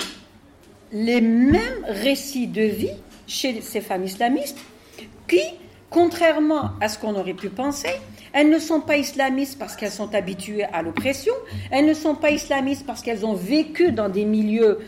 les 0.91 1.21
mêmes 1.21 1.85
récits 1.87 2.47
de 2.47 2.63
vie 2.63 2.91
chez 3.27 3.61
ces 3.61 3.81
femmes 3.81 4.03
islamistes 4.03 4.57
qui, 5.27 5.41
contrairement 5.95 6.71
à 6.81 6.89
ce 6.89 6.99
qu'on 6.99 7.15
aurait 7.15 7.33
pu 7.33 7.47
penser, 7.47 7.87
elles 8.33 8.49
ne 8.49 8.59
sont 8.59 8.81
pas 8.81 8.97
islamistes 8.97 9.57
parce 9.57 9.77
qu'elles 9.77 9.93
sont 9.93 10.13
habituées 10.13 10.65
à 10.65 10.81
l'oppression, 10.81 11.31
elles 11.71 11.85
ne 11.85 11.93
sont 11.93 12.15
pas 12.15 12.31
islamistes 12.31 12.85
parce 12.85 13.01
qu'elles 13.01 13.25
ont 13.25 13.33
vécu 13.33 13.93
dans 13.93 14.09
des 14.09 14.25
milieux 14.25 14.79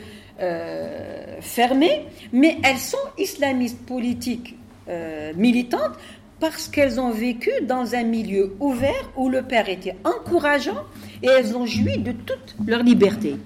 euh, 0.41 1.37
fermés, 1.39 2.05
mais 2.33 2.57
elles 2.61 2.77
sont 2.77 2.97
islamistes 3.17 3.79
politiques 3.85 4.57
euh, 4.89 5.31
militantes 5.37 5.95
parce 6.41 6.67
qu'elles 6.67 6.99
ont 6.99 7.11
vécu 7.11 7.51
dans 7.61 7.95
un 7.95 8.03
milieu 8.03 8.57
ouvert 8.59 9.09
où 9.15 9.29
le 9.29 9.43
père 9.43 9.69
était 9.69 9.95
encourageant 10.03 10.83
et 11.23 11.27
elles 11.27 11.55
ont 11.55 11.65
joui 11.65 11.99
de 11.99 12.11
toute 12.11 12.53
leur 12.67 12.83
liberté. 12.83 13.37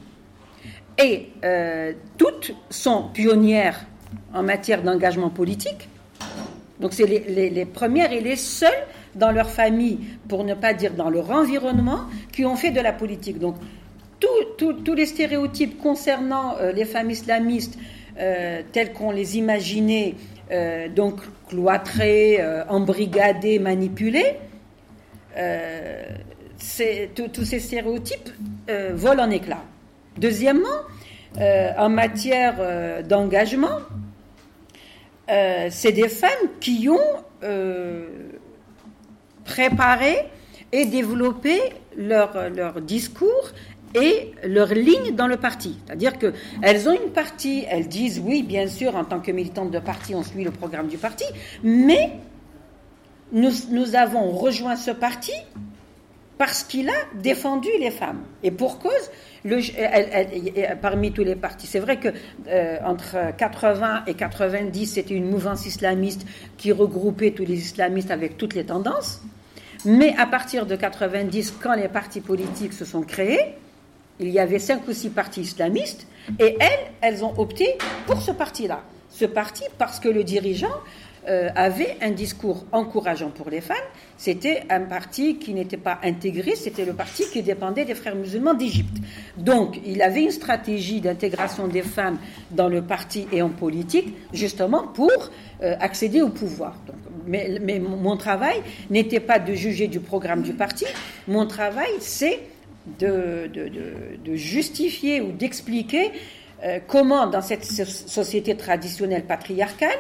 Et 0.98 1.30
euh, 1.46 1.94
toutes 2.18 2.56
sont 2.72 3.10
pionnières 3.14 3.86
en 4.34 4.42
matière 4.42 4.82
d'engagement 4.82 5.30
politique, 5.30 5.90
donc 6.82 6.94
c'est 6.94 7.06
les, 7.06 7.66
premières 7.66 8.12
et 8.12 8.22
les 8.22 8.36
seules 8.36 8.72
dans 9.16 9.32
leur 9.32 9.50
famille, 9.52 10.00
pour 10.28 10.44
ne 10.44 10.56
pas 10.56 10.74
dire 10.74 10.94
dans 10.94 11.10
leur 11.10 11.30
environnement, 11.30 12.02
qui 12.32 12.44
ont 12.44 12.56
fait 12.56 12.72
de 12.72 12.82
la 12.82 12.92
politique. 12.92 13.38
Donc 13.38 13.56
tous 14.20 14.94
les 14.94 15.06
stéréotypes 15.06 15.78
concernant 15.78 16.58
euh, 16.58 16.72
les 16.72 16.86
femmes 16.86 17.12
islamistes 17.12 17.78
euh, 18.20 18.62
tels 18.72 18.94
qu'on 18.94 19.12
les 19.12 19.38
imaginait, 19.38 20.16
euh, 20.52 20.90
donc 20.90 21.22
cloîtrées, 21.48 22.40
embrigadées, 22.68 23.60
manipulées, 23.60 24.38
tous 27.16 27.46
ces 27.46 27.60
stéréotypes 27.60 28.30
volent 28.94 29.26
en 29.26 29.30
éclats. 29.30 29.64
Deuxièmement, 30.18 30.68
en 31.38 31.90
matière 31.90 33.04
d'engagement, 33.04 33.80
euh, 35.32 35.68
c'est 35.70 35.94
des 35.94 36.10
femmes 36.10 36.30
qui 36.60 36.90
ont 36.90 37.24
euh, 37.44 38.08
préparé 39.46 40.18
et 40.72 40.86
développé 40.86 41.60
leur, 41.96 42.82
discours 42.82 43.52
et 43.96 44.32
leur 44.44 44.74
ligne 44.74 45.16
dans 45.16 45.28
le 45.28 45.38
parti. 45.38 45.78
C'est-à-dire 45.86 46.14
qu'elles 46.18 46.90
ont 46.90 46.94
une 46.94 47.12
partie, 47.12 47.66
elles 47.70 47.88
disent 47.88 48.22
oui, 48.24 48.44
bien 48.44 48.68
sûr, 48.68 48.96
en 48.96 49.06
tant 49.06 49.20
que 49.20 49.32
militantes 49.32 49.72
de 49.72 49.80
parti, 49.80 50.16
on 50.16 50.24
suit 50.24 50.44
le 50.44 50.52
programme 50.52 50.88
du 50.88 50.98
parti, 50.98 51.26
mais 51.64 52.12
nous, 53.32 53.52
nous 53.70 53.96
avons 53.96 54.32
rejoint 54.32 54.76
ce 54.76 54.92
parti 54.92 55.34
parce 56.38 56.64
qu'il 56.64 56.90
a 56.90 57.06
défendu 57.16 57.70
les 57.80 57.92
femmes. 57.92 58.24
Et 58.44 58.52
pour 58.52 58.80
cause, 58.80 59.12
parmi 60.82 61.12
tous 61.12 61.24
les 61.24 61.36
partis. 61.36 61.68
C'est 61.68 61.80
vrai 61.80 61.98
que 61.98 62.10
euh, 62.48 62.78
entre 62.86 63.18
80 63.38 64.04
et 64.08 64.14
90, 64.14 64.86
c'était 64.88 65.14
une 65.14 65.30
mouvance 65.30 65.66
islamiste 65.66 66.26
qui 66.58 66.72
regroupait 66.72 67.32
tous 67.32 67.46
les 67.46 67.58
islamistes 67.58 68.12
avec 68.12 68.38
toutes 68.38 68.54
les 68.54 68.66
tendances. 68.66 69.22
Mais 69.86 70.14
à 70.18 70.28
partir 70.28 70.66
de 70.66 70.76
90, 70.76 71.56
quand 71.62 71.74
les 71.74 71.88
partis 71.88 72.22
politiques 72.22 72.74
se 72.74 72.86
sont 72.86 73.02
créés, 73.02 73.56
il 74.20 74.30
y 74.30 74.40
avait 74.40 74.60
cinq 74.60 74.88
ou 74.88 74.94
six 74.94 75.10
partis 75.10 75.42
islamistes, 75.42 76.06
et 76.40 76.56
elles, 76.60 76.92
elles 77.02 77.26
ont 77.26 77.34
opté 77.40 77.78
pour 78.06 78.22
ce 78.22 78.32
parti-là. 78.32 78.84
Ce 79.10 79.26
parti 79.26 79.64
parce 79.78 80.00
que 80.00 80.08
le 80.08 80.24
dirigeant 80.24 80.72
euh, 81.28 81.50
avait 81.56 81.98
un 82.02 82.12
discours 82.12 82.66
encourageant 82.72 83.30
pour 83.30 83.50
les 83.50 83.62
femmes. 83.62 83.78
C'était 84.18 84.64
un 84.70 84.82
parti 84.82 85.38
qui 85.38 85.54
n'était 85.54 85.78
pas 85.78 86.00
intégré, 86.04 86.56
c'était 86.56 86.86
le 86.86 86.94
parti 86.94 87.24
qui 87.32 87.44
dépendait 87.44 87.86
des 87.86 87.96
frères 87.96 88.16
musulmans 88.16 88.54
d'Égypte. 88.54 88.98
Donc, 89.38 89.80
il 89.86 90.02
avait 90.02 90.24
une 90.24 90.32
stratégie 90.32 91.02
d'intégration 91.02 91.68
des 91.68 91.84
femmes 91.84 92.18
dans 92.50 92.70
le 92.70 92.82
parti 92.82 93.28
et 93.32 93.42
en 93.42 93.50
politique, 93.50 94.14
justement 94.34 94.88
pour 94.88 95.12
euh, 95.62 95.76
accéder 95.80 96.22
au 96.22 96.30
pouvoir. 96.30 96.76
mais, 97.28 97.80
mon 97.80 98.18
travail 98.18 98.62
n'était 98.90 99.20
pas 99.20 99.38
de 99.38 99.54
juger 99.54 99.88
du 99.88 100.00
programme 100.00 100.42
du 100.42 100.54
parti, 100.54 100.86
mon 101.28 101.46
travail, 101.46 101.92
c'est 102.00 102.40
de, 103.00 104.36
justifier 104.36 105.22
ou 105.22 105.32
d'expliquer 105.32 106.12
euh, 106.64 106.80
comment, 106.88 107.28
dans 107.28 107.42
cette 107.42 107.66
société 107.66 108.56
traditionnelle 108.56 109.26
patriarcale, 109.26 109.98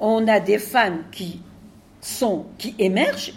on 0.00 0.26
a 0.28 0.40
des 0.40 0.58
femmes 0.58 1.04
qui 1.10 1.40
sont, 2.00 2.46
qui 2.58 2.74
émergent 2.78 3.34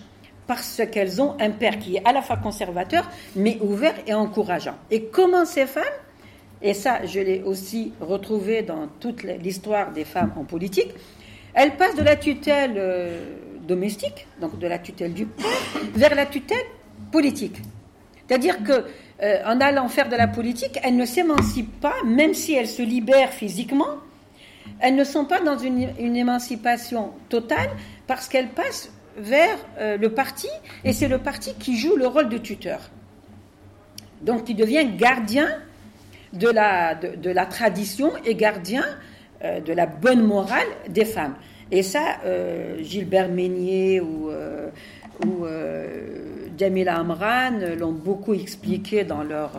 parce 0.47 0.81
qu'elles 0.91 1.21
ont 1.21 1.35
un 1.39 1.51
père 1.51 1.77
qui 1.77 1.97
est 1.97 2.07
à 2.07 2.13
la 2.13 2.21
fois 2.21 2.37
conservateur, 2.37 3.09
mais 3.35 3.57
ouvert 3.61 3.93
et 4.07 4.13
encourageant. 4.13 4.75
Et 4.89 5.03
comment 5.03 5.45
ces 5.45 5.67
femmes, 5.67 5.83
et 6.61 6.73
ça 6.73 7.05
je 7.05 7.19
l'ai 7.19 7.43
aussi 7.43 7.93
retrouvé 7.99 8.61
dans 8.61 8.87
toute 8.99 9.23
l'histoire 9.23 9.91
des 9.91 10.05
femmes 10.05 10.33
en 10.37 10.45
politique, 10.45 10.93
elles 11.53 11.75
passent 11.75 11.95
de 11.95 12.03
la 12.03 12.15
tutelle 12.15 12.75
euh, 12.77 13.35
domestique, 13.67 14.27
donc 14.39 14.57
de 14.57 14.67
la 14.67 14.79
tutelle 14.79 15.13
du 15.13 15.25
père, 15.25 15.45
vers 15.95 16.15
la 16.15 16.25
tutelle 16.25 16.65
politique. 17.11 17.57
C'est-à-dire 18.27 18.63
que 18.63 18.85
euh, 19.23 19.41
en 19.45 19.59
allant 19.59 19.87
faire 19.89 20.09
de 20.09 20.15
la 20.15 20.27
politique, 20.27 20.79
elles 20.83 20.95
ne 20.95 21.05
s'émancipent 21.05 21.79
pas, 21.79 21.95
même 22.05 22.33
si 22.33 22.53
elles 22.53 22.67
se 22.67 22.81
libèrent 22.81 23.31
physiquement, 23.31 23.97
elles 24.79 24.95
ne 24.95 25.03
sont 25.03 25.25
pas 25.25 25.39
dans 25.41 25.57
une, 25.57 25.89
émancipation 26.15 27.11
totale 27.29 27.69
parce 28.05 28.27
qu'elles 28.27 28.49
passent 28.49 28.91
vers 29.17 29.57
euh, 29.79 29.97
le 29.97 30.09
parti 30.09 30.47
et 30.83 30.93
c'est 30.93 31.07
le 31.07 31.17
parti 31.17 31.53
qui 31.55 31.77
joue 31.77 31.95
le 31.95 32.07
rôle 32.07 32.29
de 32.29 32.37
tuteur. 32.37 32.79
Donc 34.21 34.45
qui 34.45 34.55
devient 34.55 34.85
gardien 34.97 35.47
de 36.33 36.49
la, 36.49 36.95
de, 36.95 37.29
la 37.29 37.45
tradition 37.45 38.11
et 38.25 38.35
gardien 38.35 38.83
euh, 39.43 39.59
de 39.59 39.73
la 39.73 39.85
bonne 39.85 40.23
morale 40.23 40.67
des 40.89 41.05
femmes. 41.05 41.35
Et 41.71 41.83
ça, 41.83 42.17
euh, 42.25 42.81
Gilbert 42.81 43.29
Meignier 43.29 43.99
ou, 43.99 44.29
ou 45.25 45.45
Jamila 46.57 46.97
Amran 46.99 47.59
l'ont 47.77 47.91
beaucoup 47.91 48.33
expliqué 48.33 49.03
dans 49.03 49.23
leur, 49.23 49.51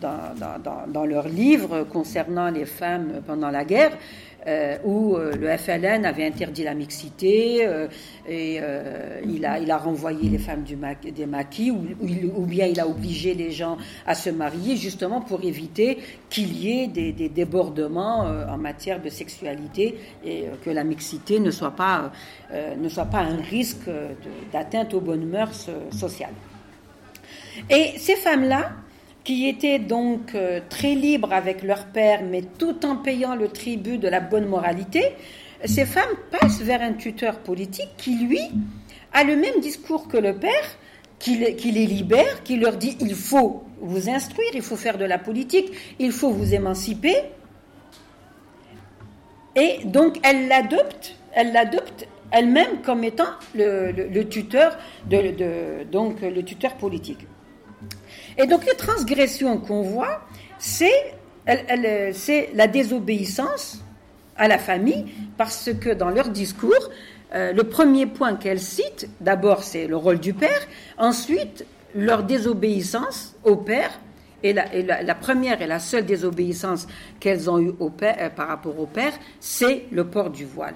dans, 0.00 0.88
dans 0.88 1.04
leur 1.04 1.28
livre 1.28 1.84
concernant 1.84 2.50
les 2.50 2.64
femmes 2.64 3.22
pendant 3.26 3.50
la 3.50 3.64
guerre. 3.64 3.92
Euh, 4.46 4.76
où 4.84 5.16
euh, 5.16 5.32
le 5.36 5.56
FLN 5.56 6.04
avait 6.04 6.26
interdit 6.26 6.64
la 6.64 6.74
mixité 6.74 7.66
et 8.28 8.60
il, 9.26 9.44
a, 9.46 9.58
il 9.58 9.70
a 9.70 9.78
renvoyé 9.78 10.28
les 10.28 10.38
femmes 10.38 10.64
des 10.64 11.26
maquis 11.26 11.70
ou, 11.70 11.84
ou, 12.00 12.46
bien 12.46 12.66
il 12.66 12.80
a 12.80 12.86
obligé 12.86 13.34
les 13.34 13.50
gens 13.50 13.76
à 14.06 14.14
se 14.14 14.30
marier 14.30 14.76
justement 14.76 15.20
pour 15.20 15.44
éviter 15.44 15.98
qu'il 16.30 16.56
y 16.56 16.82
ait 16.82 16.86
des, 16.86 17.12
des 17.12 17.28
débordements 17.28 18.20
en 18.20 18.56
matière 18.56 19.00
de 19.02 19.08
sexualité 19.08 19.98
et 20.24 20.44
que 20.64 20.70
la 20.70 20.84
mixité 20.84 21.38
ne 21.40 21.50
soit 21.50 21.72
pas, 21.72 22.12
ne 22.52 22.88
soit 22.88 23.06
pas 23.06 23.20
un 23.20 23.36
risque 23.36 23.90
d'atteinte 24.52 24.94
aux 24.94 25.00
bonnes 25.00 25.26
mœurs 25.26 25.70
sociales. 25.90 26.34
Et 27.70 27.98
ces 27.98 28.16
femmes-là, 28.16 28.72
qui 29.24 29.48
étaient 29.48 29.78
donc 29.78 30.34
euh, 30.34 30.60
très 30.68 30.94
libres 30.94 31.32
avec 31.32 31.62
leur 31.62 31.86
père, 31.86 32.20
mais 32.22 32.42
tout 32.42 32.84
en 32.84 32.96
payant 32.96 33.34
le 33.34 33.48
tribut 33.48 33.98
de 33.98 34.06
la 34.06 34.20
bonne 34.20 34.46
moralité, 34.46 35.14
ces 35.64 35.86
femmes 35.86 36.14
passent 36.30 36.60
vers 36.60 36.82
un 36.82 36.92
tuteur 36.92 37.38
politique 37.38 37.88
qui, 37.96 38.18
lui, 38.18 38.40
a 39.14 39.24
le 39.24 39.36
même 39.36 39.60
discours 39.60 40.08
que 40.08 40.18
le 40.18 40.36
père, 40.36 40.76
qui 41.18 41.36
les, 41.36 41.86
libère, 41.86 42.42
qui 42.42 42.56
leur 42.56 42.76
dit 42.76 42.98
il 43.00 43.14
faut 43.14 43.64
vous 43.80 44.10
instruire, 44.10 44.50
il 44.52 44.60
faut 44.60 44.76
faire 44.76 44.98
de 44.98 45.06
la 45.06 45.18
politique, 45.18 45.72
il 45.98 46.12
faut 46.12 46.30
vous 46.30 46.52
émanciper. 46.52 47.16
Et 49.56 49.78
donc 49.86 50.18
elle 50.22 50.48
l'adopte, 50.48 51.16
elle 51.32 51.52
l'adopte 51.52 52.06
elle-même 52.30 52.82
comme 52.84 53.04
étant 53.04 53.30
le, 53.54 54.22
tuteur 54.24 54.76
donc 55.90 56.20
le 56.20 56.42
tuteur 56.42 56.74
politique. 56.74 57.26
Et 58.38 58.46
donc 58.46 58.64
les 58.66 58.76
transgressions 58.76 59.58
qu'on 59.58 59.82
voit, 59.82 60.22
c'est 60.58 61.14
la 61.46 62.66
désobéissance 62.66 63.84
à 64.36 64.48
la 64.48 64.58
famille, 64.58 65.06
parce 65.36 65.70
que 65.80 65.90
dans 65.90 66.10
leur 66.10 66.28
discours, 66.28 66.90
euh, 67.34 67.52
le 67.52 67.64
premier 67.64 68.06
point 68.06 68.34
qu'elles 68.36 68.60
citent, 68.60 69.08
d'abord 69.20 69.62
c'est 69.62 69.86
le 69.86 69.96
rôle 69.96 70.18
du 70.18 70.34
père, 70.34 70.60
ensuite 70.98 71.66
leur 71.94 72.24
désobéissance 72.24 73.34
au 73.44 73.56
père, 73.56 74.00
et 74.42 74.52
la, 74.52 75.14
première 75.14 75.62
et 75.62 75.66
la 75.66 75.78
seule 75.78 76.04
désobéissance 76.04 76.86
qu'elles 77.18 77.48
ont 77.48 77.58
eue 77.58 77.72
au 77.78 77.88
père, 77.88 78.16
euh, 78.20 78.28
par 78.28 78.48
rapport 78.48 78.78
au 78.78 78.86
père, 78.86 79.12
c'est 79.40 79.86
le 79.90 80.04
port 80.04 80.28
du 80.28 80.44
voile. 80.44 80.74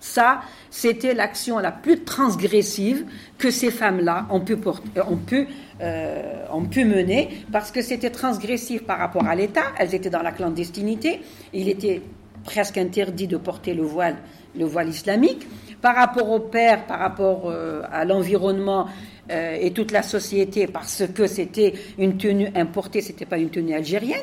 Ça, 0.00 0.40
c'était 0.70 1.12
l'action 1.12 1.58
la 1.58 1.72
plus 1.72 2.04
transgressive 2.04 3.04
que 3.36 3.50
ces 3.50 3.70
femmes-là 3.70 4.26
ont 4.30 4.40
pu, 4.40 4.56
porter, 4.56 4.88
ont 5.06 5.16
pu 5.16 5.48
euh, 5.80 6.44
ont 6.52 6.64
pu 6.64 6.84
mener 6.84 7.28
parce 7.52 7.70
que 7.70 7.82
c'était 7.82 8.10
transgressif 8.10 8.84
par 8.84 8.98
rapport 8.98 9.26
à 9.26 9.34
l'État. 9.34 9.62
Elles 9.78 9.94
étaient 9.94 10.10
dans 10.10 10.22
la 10.22 10.32
clandestinité. 10.32 11.20
Il 11.52 11.68
était 11.68 12.02
presque 12.44 12.78
interdit 12.78 13.26
de 13.26 13.36
porter 13.36 13.74
le 13.74 13.82
voile, 13.82 14.16
le 14.56 14.64
voile 14.64 14.88
islamique. 14.88 15.46
Par 15.80 15.94
rapport 15.94 16.30
au 16.30 16.40
père, 16.40 16.86
par 16.86 16.98
rapport 16.98 17.48
euh, 17.48 17.82
à 17.92 18.04
l'environnement 18.04 18.86
euh, 19.30 19.56
et 19.60 19.70
toute 19.72 19.92
la 19.92 20.02
société, 20.02 20.66
parce 20.66 21.04
que 21.14 21.26
c'était 21.26 21.74
une 21.98 22.16
tenue 22.16 22.48
importée, 22.56 23.00
c'était 23.00 23.26
pas 23.26 23.38
une 23.38 23.50
tenue 23.50 23.74
algérienne. 23.74 24.18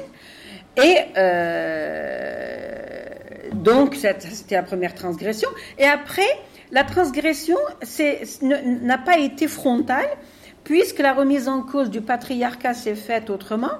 Et 0.84 0.98
donc, 3.54 3.96
c'était 3.96 4.56
la 4.56 4.64
première 4.64 4.94
transgression. 4.94 5.48
Et 5.80 5.86
après, 5.86 6.28
la 6.72 6.84
transgression 6.84 7.58
n'a 8.62 8.98
pas 8.98 9.18
été 9.20 9.48
frontale, 9.48 10.10
puisque 10.66 11.00
la 11.00 11.14
remise 11.14 11.48
en 11.48 11.62
cause 11.62 11.90
du 11.90 12.02
patriarcat 12.02 12.74
s'est 12.74 12.96
faite 12.96 13.30
autrement, 13.30 13.72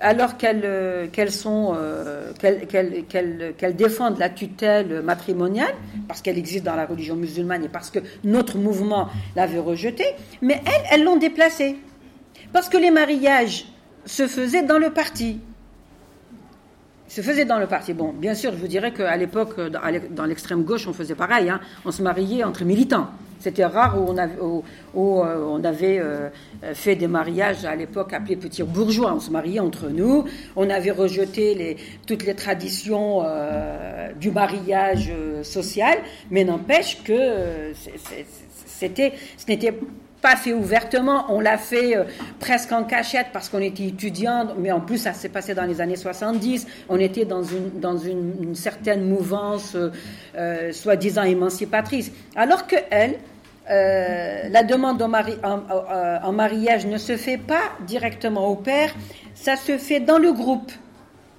alors 0.00 0.36
qu'elles 0.36 0.62
euh, 0.64 1.06
euh, 1.46 2.32
qu'elles 2.36 3.76
défendent 3.76 4.18
la 4.18 4.28
tutelle 4.28 5.02
matrimoniale, 5.02 5.74
parce 6.06 6.20
qu'elle 6.20 6.38
existe 6.38 6.64
dans 6.64 6.76
la 6.76 6.84
religion 6.84 7.16
musulmane 7.16 7.64
et 7.64 7.68
parce 7.68 7.90
que 7.90 8.00
notre 8.24 8.58
mouvement 8.58 9.08
l'avait 9.34 9.58
rejetée, 9.58 10.14
mais 10.42 10.60
elles, 10.66 10.82
elles 10.92 11.04
l'ont 11.04 11.16
déplacée. 11.16 11.76
Parce 12.52 12.68
que 12.68 12.76
les 12.76 12.90
mariages 12.90 13.66
se 14.04 14.26
faisaient 14.26 14.62
dans 14.62 14.78
le 14.78 14.90
parti 14.90 15.40
se 17.08 17.20
faisait 17.22 17.44
dans 17.44 17.58
le 17.58 17.66
parti. 17.66 17.94
Bon, 17.94 18.12
bien 18.12 18.34
sûr, 18.34 18.52
je 18.52 18.58
vous 18.58 18.68
dirais 18.68 18.92
qu'à 18.92 19.16
l'époque, 19.16 19.58
dans 19.60 20.24
l'extrême 20.24 20.62
gauche, 20.62 20.86
on 20.86 20.92
faisait 20.92 21.14
pareil. 21.14 21.50
Hein. 21.50 21.60
On 21.84 21.90
se 21.90 22.02
mariait 22.02 22.44
entre 22.44 22.64
militants. 22.64 23.08
C'était 23.40 23.64
rare 23.64 23.96
où 23.96 24.12
on 24.94 25.24
euh, 25.24 25.62
avait 25.62 26.00
euh, 26.00 26.28
fait 26.74 26.96
des 26.96 27.06
mariages 27.06 27.64
à 27.64 27.76
l'époque 27.76 28.12
appelés 28.12 28.36
petits 28.36 28.64
bourgeois. 28.64 29.14
On 29.14 29.20
se 29.20 29.30
mariait 29.30 29.60
entre 29.60 29.88
nous. 29.88 30.24
On 30.56 30.68
avait 30.68 30.90
rejeté 30.90 31.76
toutes 32.06 32.24
les 32.26 32.34
traditions 32.34 33.22
euh, 33.24 34.12
du 34.14 34.32
mariage 34.32 35.12
social, 35.42 35.98
mais 36.30 36.42
n'empêche 36.42 37.02
que 37.04 37.72
c'était, 38.66 39.12
ce 39.36 39.46
n'était 39.48 39.74
pas 40.20 40.36
fait 40.36 40.52
ouvertement, 40.52 41.26
on 41.28 41.40
l'a 41.40 41.58
fait 41.58 41.96
euh, 41.96 42.04
presque 42.40 42.72
en 42.72 42.84
cachette 42.84 43.28
parce 43.32 43.48
qu'on 43.48 43.60
était 43.60 43.84
étudiant, 43.84 44.48
mais 44.58 44.72
en 44.72 44.80
plus 44.80 44.98
ça 44.98 45.12
s'est 45.12 45.28
passé 45.28 45.54
dans 45.54 45.64
les 45.64 45.80
années 45.80 45.96
70, 45.96 46.66
on 46.88 46.98
était 46.98 47.24
dans 47.24 47.42
une, 47.42 47.78
dans 47.80 47.96
une, 47.96 48.54
certaine 48.54 49.04
mouvance 49.04 49.74
euh, 49.74 49.90
euh, 50.36 50.72
soi-disant 50.72 51.22
émancipatrice. 51.22 52.10
Alors 52.34 52.66
que 52.66 52.76
elle, 52.90 53.18
la 53.70 54.62
demande 54.62 55.00
en, 55.02 55.08
mari, 55.08 55.34
en, 55.44 56.32
mariage 56.32 56.86
ne 56.86 56.96
se 56.96 57.18
fait 57.18 57.36
pas 57.36 57.60
directement 57.86 58.48
au 58.48 58.56
père, 58.56 58.94
ça 59.34 59.56
se 59.56 59.76
fait 59.76 60.00
dans 60.00 60.18
le 60.18 60.32
groupe 60.32 60.72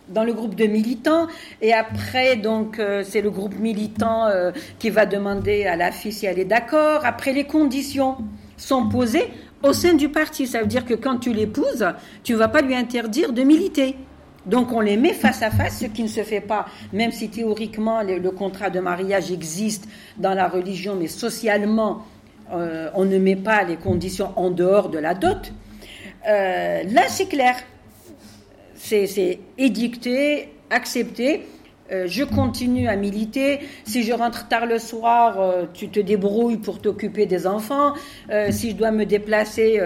dans 0.10 0.24
le 0.24 0.34
groupe 0.34 0.54
de 0.56 0.66
militants. 0.66 1.28
Et 1.60 1.74
après 1.74 2.36
donc 2.36 2.80
c'est 3.04 3.22
le 3.22 3.32
groupe 3.32 3.58
militant 3.58 4.28
qui 4.78 4.92
va 4.92 5.08
demander 5.08 5.66
à 5.66 5.76
la 5.76 5.92
fille 5.92 6.14
si 6.14 6.28
elle 6.28 6.38
est 6.38 6.46
d'accord 6.46 7.04
après 7.04 7.34
les 7.34 7.46
conditions 7.46 8.18
sont 8.60 8.88
posées 8.88 9.28
au 9.64 9.74
sein 9.74 9.94
du 9.94 10.10
parti. 10.10 10.48
Ça 10.48 10.62
veut 10.62 10.68
dire 10.68 10.86
que 10.86 10.94
quand 10.94 11.18
tu 11.18 11.34
l'épouses, 11.34 11.86
tu 12.24 12.34
ne 12.34 12.38
vas 12.38 12.48
pas 12.48 12.62
lui 12.62 12.76
interdire 12.76 13.34
de 13.34 13.44
militer. 13.44 13.96
Donc 14.46 14.72
on 14.72 14.80
les 14.80 14.98
met 14.98 15.14
face 15.14 15.42
à 15.42 15.52
face, 15.52 15.80
ce 15.80 15.86
qui 15.86 16.04
ne 16.04 16.08
se 16.08 16.24
fait 16.24 16.42
pas, 16.42 16.66
même 16.94 17.12
si 17.12 17.30
théoriquement 17.30 18.02
le, 18.02 18.32
contrat 18.32 18.70
de 18.70 18.80
mariage 18.80 19.32
existe 19.32 19.88
dans 20.18 20.34
la 20.34 20.48
religion, 20.48 20.96
mais 20.96 21.08
socialement, 21.08 22.06
euh, 22.52 22.90
on 22.96 23.06
ne 23.06 23.18
met 23.18 23.36
pas 23.36 23.64
les 23.64 23.76
conditions 23.76 24.32
en 24.38 24.50
dehors 24.50 24.90
de 24.90 24.98
la 24.98 25.14
dot. 25.14 25.54
Euh, 26.28 26.84
là, 26.84 27.02
c'est 27.08 27.28
clair. 27.28 27.56
C'est 28.76 29.40
édicté, 29.58 30.54
accepté. 30.70 31.46
Euh, 31.92 32.06
je 32.08 32.24
continue 32.24 32.88
à 32.88 32.96
militer. 32.96 33.60
Si 33.84 34.04
je 34.04 34.14
rentre 34.14 34.48
tard 34.48 34.66
le 34.66 34.80
soir, 34.80 35.40
euh, 35.40 35.66
tu 35.74 35.90
te 35.90 36.00
débrouilles 36.00 36.58
pour 36.58 36.80
t'occuper 36.80 37.26
des 37.26 37.48
enfants. 37.48 37.94
Euh, 38.30 38.52
si 38.52 38.72
je 38.72 38.76
dois 38.76 38.92
me 38.92 39.06
déplacer, 39.06 39.80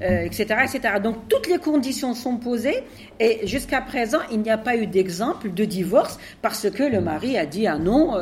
etc., 0.00 0.44
etc. 0.64 0.80
Donc 1.02 1.28
toutes 1.28 1.48
les 1.48 1.58
conditions 1.58 2.14
sont 2.14 2.36
posées 2.36 2.82
et 3.18 3.46
jusqu'à 3.46 3.80
présent, 3.80 4.18
il 4.30 4.40
n'y 4.40 4.50
a 4.50 4.58
pas 4.58 4.76
eu 4.76 4.86
d'exemple 4.86 5.52
de 5.52 5.64
divorce 5.64 6.18
parce 6.42 6.70
que 6.70 6.82
le 6.82 7.00
mari 7.00 7.36
a 7.38 7.46
dit 7.46 7.66
un 7.66 7.78
non, 7.78 8.14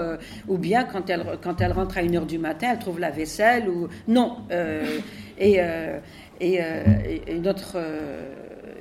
ou 0.46 0.58
bien 0.58 0.84
quand 0.84 1.08
elle, 1.10 1.38
quand 1.42 1.60
elle 1.60 1.72
rentre 1.72 1.98
à 1.98 2.02
une 2.02 2.16
heure 2.16 2.26
du 2.26 2.38
matin, 2.38 2.68
elle 2.72 2.78
trouve 2.78 2.98
la 2.98 3.10
vaisselle 3.10 3.68
ou 3.68 3.88
non. 4.06 4.38
et, 5.38 5.60
et, 6.40 6.60
et, 6.60 7.40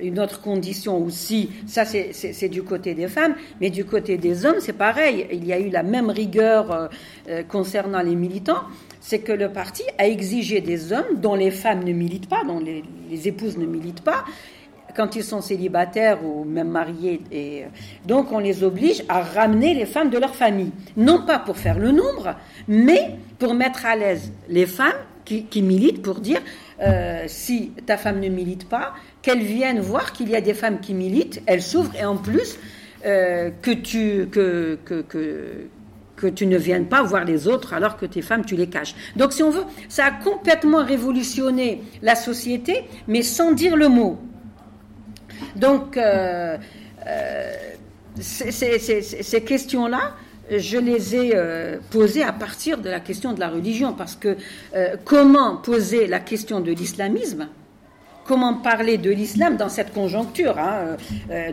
une 0.02 0.18
autre 0.18 0.40
condition 0.40 1.02
aussi, 1.02 1.50
ça 1.66 1.84
c'est 1.84 2.48
du 2.48 2.62
côté 2.62 2.94
des 2.94 3.08
femmes, 3.08 3.34
mais 3.60 3.70
du 3.70 3.84
côté 3.84 4.16
des 4.18 4.46
hommes 4.46 4.60
c'est 4.60 4.72
pareil. 4.72 5.26
Il 5.32 5.46
y 5.46 5.52
a 5.52 5.58
eu 5.58 5.68
la 5.70 5.82
même 5.82 6.10
rigueur 6.10 6.72
euh, 6.72 6.88
euh, 7.28 7.42
concernant 7.42 8.02
les 8.02 8.14
militants, 8.14 8.62
c'est 9.00 9.20
que 9.20 9.32
le 9.32 9.50
parti 9.50 9.82
a 9.98 10.06
exigé 10.06 10.60
des 10.60 10.92
hommes 10.92 11.16
dont 11.16 11.34
les 11.34 11.50
femmes 11.50 11.84
ne 11.84 11.92
militent 11.92 12.28
pas, 12.28 12.44
dont 12.44 12.60
les, 12.60 12.82
épouses 13.28 13.56
ne 13.56 13.66
militent 13.66 14.02
pas, 14.02 14.24
quand 14.96 15.16
ils 15.16 15.24
sont 15.24 15.40
célibataires 15.40 16.24
ou 16.24 16.44
même 16.44 16.68
mariés. 16.68 17.20
Euh, 17.32 17.66
donc 18.06 18.32
on 18.32 18.38
les 18.38 18.64
oblige 18.64 19.04
à 19.08 19.22
ramener 19.22 19.74
les 19.74 19.86
femmes 19.86 20.10
de 20.10 20.18
leur 20.18 20.34
famille. 20.34 20.72
Non 20.96 21.24
pas 21.24 21.38
pour 21.38 21.56
faire 21.56 21.78
le 21.78 21.92
nombre, 21.92 22.34
mais 22.66 23.16
pour 23.38 23.54
mettre 23.54 23.86
à 23.86 23.96
l'aise 23.96 24.32
les 24.48 24.66
femmes 24.66 24.96
qui, 25.50 25.62
militent, 25.62 26.02
pour 26.02 26.20
dire 26.20 26.40
si 27.26 27.72
ta 27.86 27.96
femme 27.96 28.20
ne 28.20 28.28
milite 28.28 28.68
pas, 28.68 28.94
qu'elles 29.22 29.42
viennent 29.42 29.80
voir 29.80 30.12
qu'il 30.12 30.28
y 30.30 30.36
a 30.36 30.40
des 30.40 30.54
femmes 30.54 30.80
qui 30.80 30.94
militent, 30.94 31.42
elles 31.46 31.62
s'ouvrent 31.62 31.94
et 31.96 32.04
en 32.04 32.16
plus 32.16 32.58
euh, 33.06 33.50
que, 33.62 33.70
tu, 36.30 36.46
ne 36.46 36.56
viennes 36.56 36.86
pas 36.86 37.02
voir 37.04 37.24
les 37.24 37.46
autres 37.46 37.74
alors 37.74 37.96
que 37.96 38.06
tes 38.06 38.22
femmes, 38.22 38.44
tu 38.44 38.56
les 38.56 38.66
caches. 38.66 38.96
Donc 39.14 39.32
si 39.32 39.44
on 39.44 39.50
veut, 39.50 39.62
ça 39.88 40.06
a 40.06 40.10
complètement 40.10 40.84
révolutionné 40.84 41.82
la 42.02 42.16
société, 42.16 42.82
mais 43.06 43.22
sans 43.22 43.52
dire 43.52 43.76
le 43.76 43.88
mot. 43.88 44.18
Donc 45.54 45.96
euh, 45.96 46.58
euh, 47.06 47.52
ces 48.20 49.44
questions-là, 49.44 50.16
je 50.50 50.78
les 50.78 51.16
ai 51.16 51.32
posées 51.90 52.22
à 52.22 52.32
partir 52.32 52.78
de 52.78 52.88
la 52.88 53.00
question 53.00 53.32
de 53.32 53.40
la 53.40 53.48
religion, 53.48 53.92
parce 53.92 54.16
que 54.16 54.36
comment 55.04 55.56
poser 55.56 56.06
la 56.06 56.20
question 56.20 56.60
de 56.60 56.72
l'islamisme 56.72 57.48
comment 58.28 58.54
parler 58.58 58.98
de 58.98 59.10
l'islam 59.10 59.56
dans 59.56 59.70
cette 59.70 59.94
conjoncture, 59.94 60.58
hein, 60.58 60.98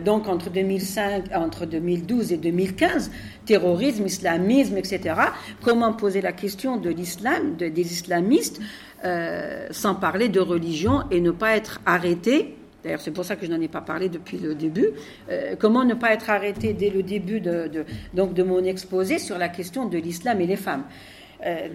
donc 0.04 0.28
entre 0.28 0.50
2005, 0.50 1.24
entre 1.34 1.64
2012 1.64 2.32
et 2.32 2.36
2015, 2.36 3.10
terrorisme, 3.46 4.04
islamisme, 4.04 4.76
etc. 4.76 5.14
Comment 5.62 5.94
poser 5.94 6.20
la 6.20 6.32
question 6.32 6.76
de 6.76 6.90
l'islam, 6.90 7.56
des 7.56 7.92
islamistes, 7.92 8.60
sans 9.70 9.94
parler 9.94 10.28
de 10.28 10.40
religion 10.40 11.04
et 11.10 11.20
ne 11.20 11.30
pas 11.30 11.56
être 11.56 11.80
arrêté 11.86 12.54
C'est 12.98 13.10
pour 13.10 13.24
ça 13.24 13.36
que 13.36 13.46
je 13.46 13.50
n'en 13.50 13.60
ai 13.60 13.68
pas 13.68 13.80
parlé 13.80 14.08
depuis 14.08 14.38
le 14.38 14.54
début. 14.54 14.90
Euh, 15.30 15.56
comment 15.58 15.84
ne 15.84 15.94
pas 15.94 16.12
être 16.12 16.30
arrêté 16.30 16.72
dès 16.72 16.90
le 16.90 17.02
début 17.02 17.40
de, 17.40 17.84
mon 18.42 18.64
exposé 18.64 19.18
sur 19.18 19.38
la 19.38 19.48
question 19.48 19.86
de 19.86 19.98
l'islam 19.98 20.40
et 20.40 20.46
les 20.46 20.56
femmes? 20.56 20.84
Euh, 21.44 21.68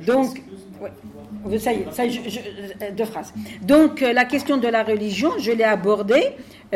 donc, 3.61 4.01
euh, 4.01 4.13
la 4.13 4.25
question 4.25 4.57
de 4.57 4.67
la 4.67 4.83
religion, 4.83 5.37
je 5.37 5.51
l'ai 5.51 5.63
abordée 5.63 6.31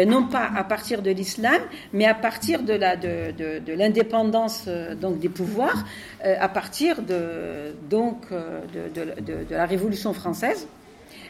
non 0.05 0.27
pas 0.27 0.51
à 0.55 0.63
partir 0.65 1.01
de 1.01 1.09
l'islam, 1.09 1.61
mais 1.93 2.05
à 2.05 2.13
partir 2.13 2.61
de 2.63 3.73
l'indépendance 3.73 4.67
donc 4.99 5.19
des 5.19 5.29
pouvoirs, 5.29 5.85
à 6.21 6.49
partir 6.49 7.01
de 7.01 7.73
de, 7.89 9.45
la 9.49 9.65
Révolution 9.65 10.13
française. 10.13 10.67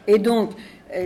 Et 0.08 0.18
donc, 0.18 0.50
euh, 0.50 0.54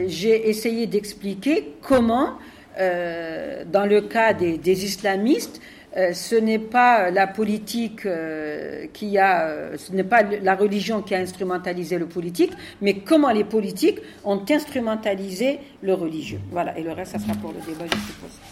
j'ai 0.07 0.49
essayé 0.49 0.87
d'expliquer 0.87 1.73
comment, 1.83 2.39
euh, 2.79 3.65
dans 3.65 3.87
le 3.87 4.03
cas 4.03 4.33
des, 4.33 4.85
islamistes, 4.85 5.61
euh, 5.97 6.13
ce 6.13 6.37
n'est 6.37 6.61
pas 6.61 7.11
la 7.11 7.27
politique 7.27 8.07
qui 8.93 9.19
a, 9.19 9.77
ce 9.77 9.93
n'est 9.93 10.05
pas 10.05 10.23
la 10.23 10.55
religion 10.55 11.03
qui 11.03 11.15
a 11.15 11.19
instrumentalisé 11.19 11.99
le 11.99 12.07
politique, 12.07 12.53
mais 12.81 12.99
comment 13.01 13.31
les 13.31 13.45
politiques 13.45 13.99
ont 14.25 14.43
instrumentalisé 14.49 15.59
le 15.83 15.95
religieux. 15.95 16.41
Voilà, 16.51 16.79
et 16.79 16.83
le 16.83 16.93
reste, 16.93 17.13
ça 17.13 17.19
sera 17.19 17.35
pour 17.35 17.53
le 17.53 17.61
débat, 17.61 17.87
je 17.87 17.99
suppose. 17.99 18.50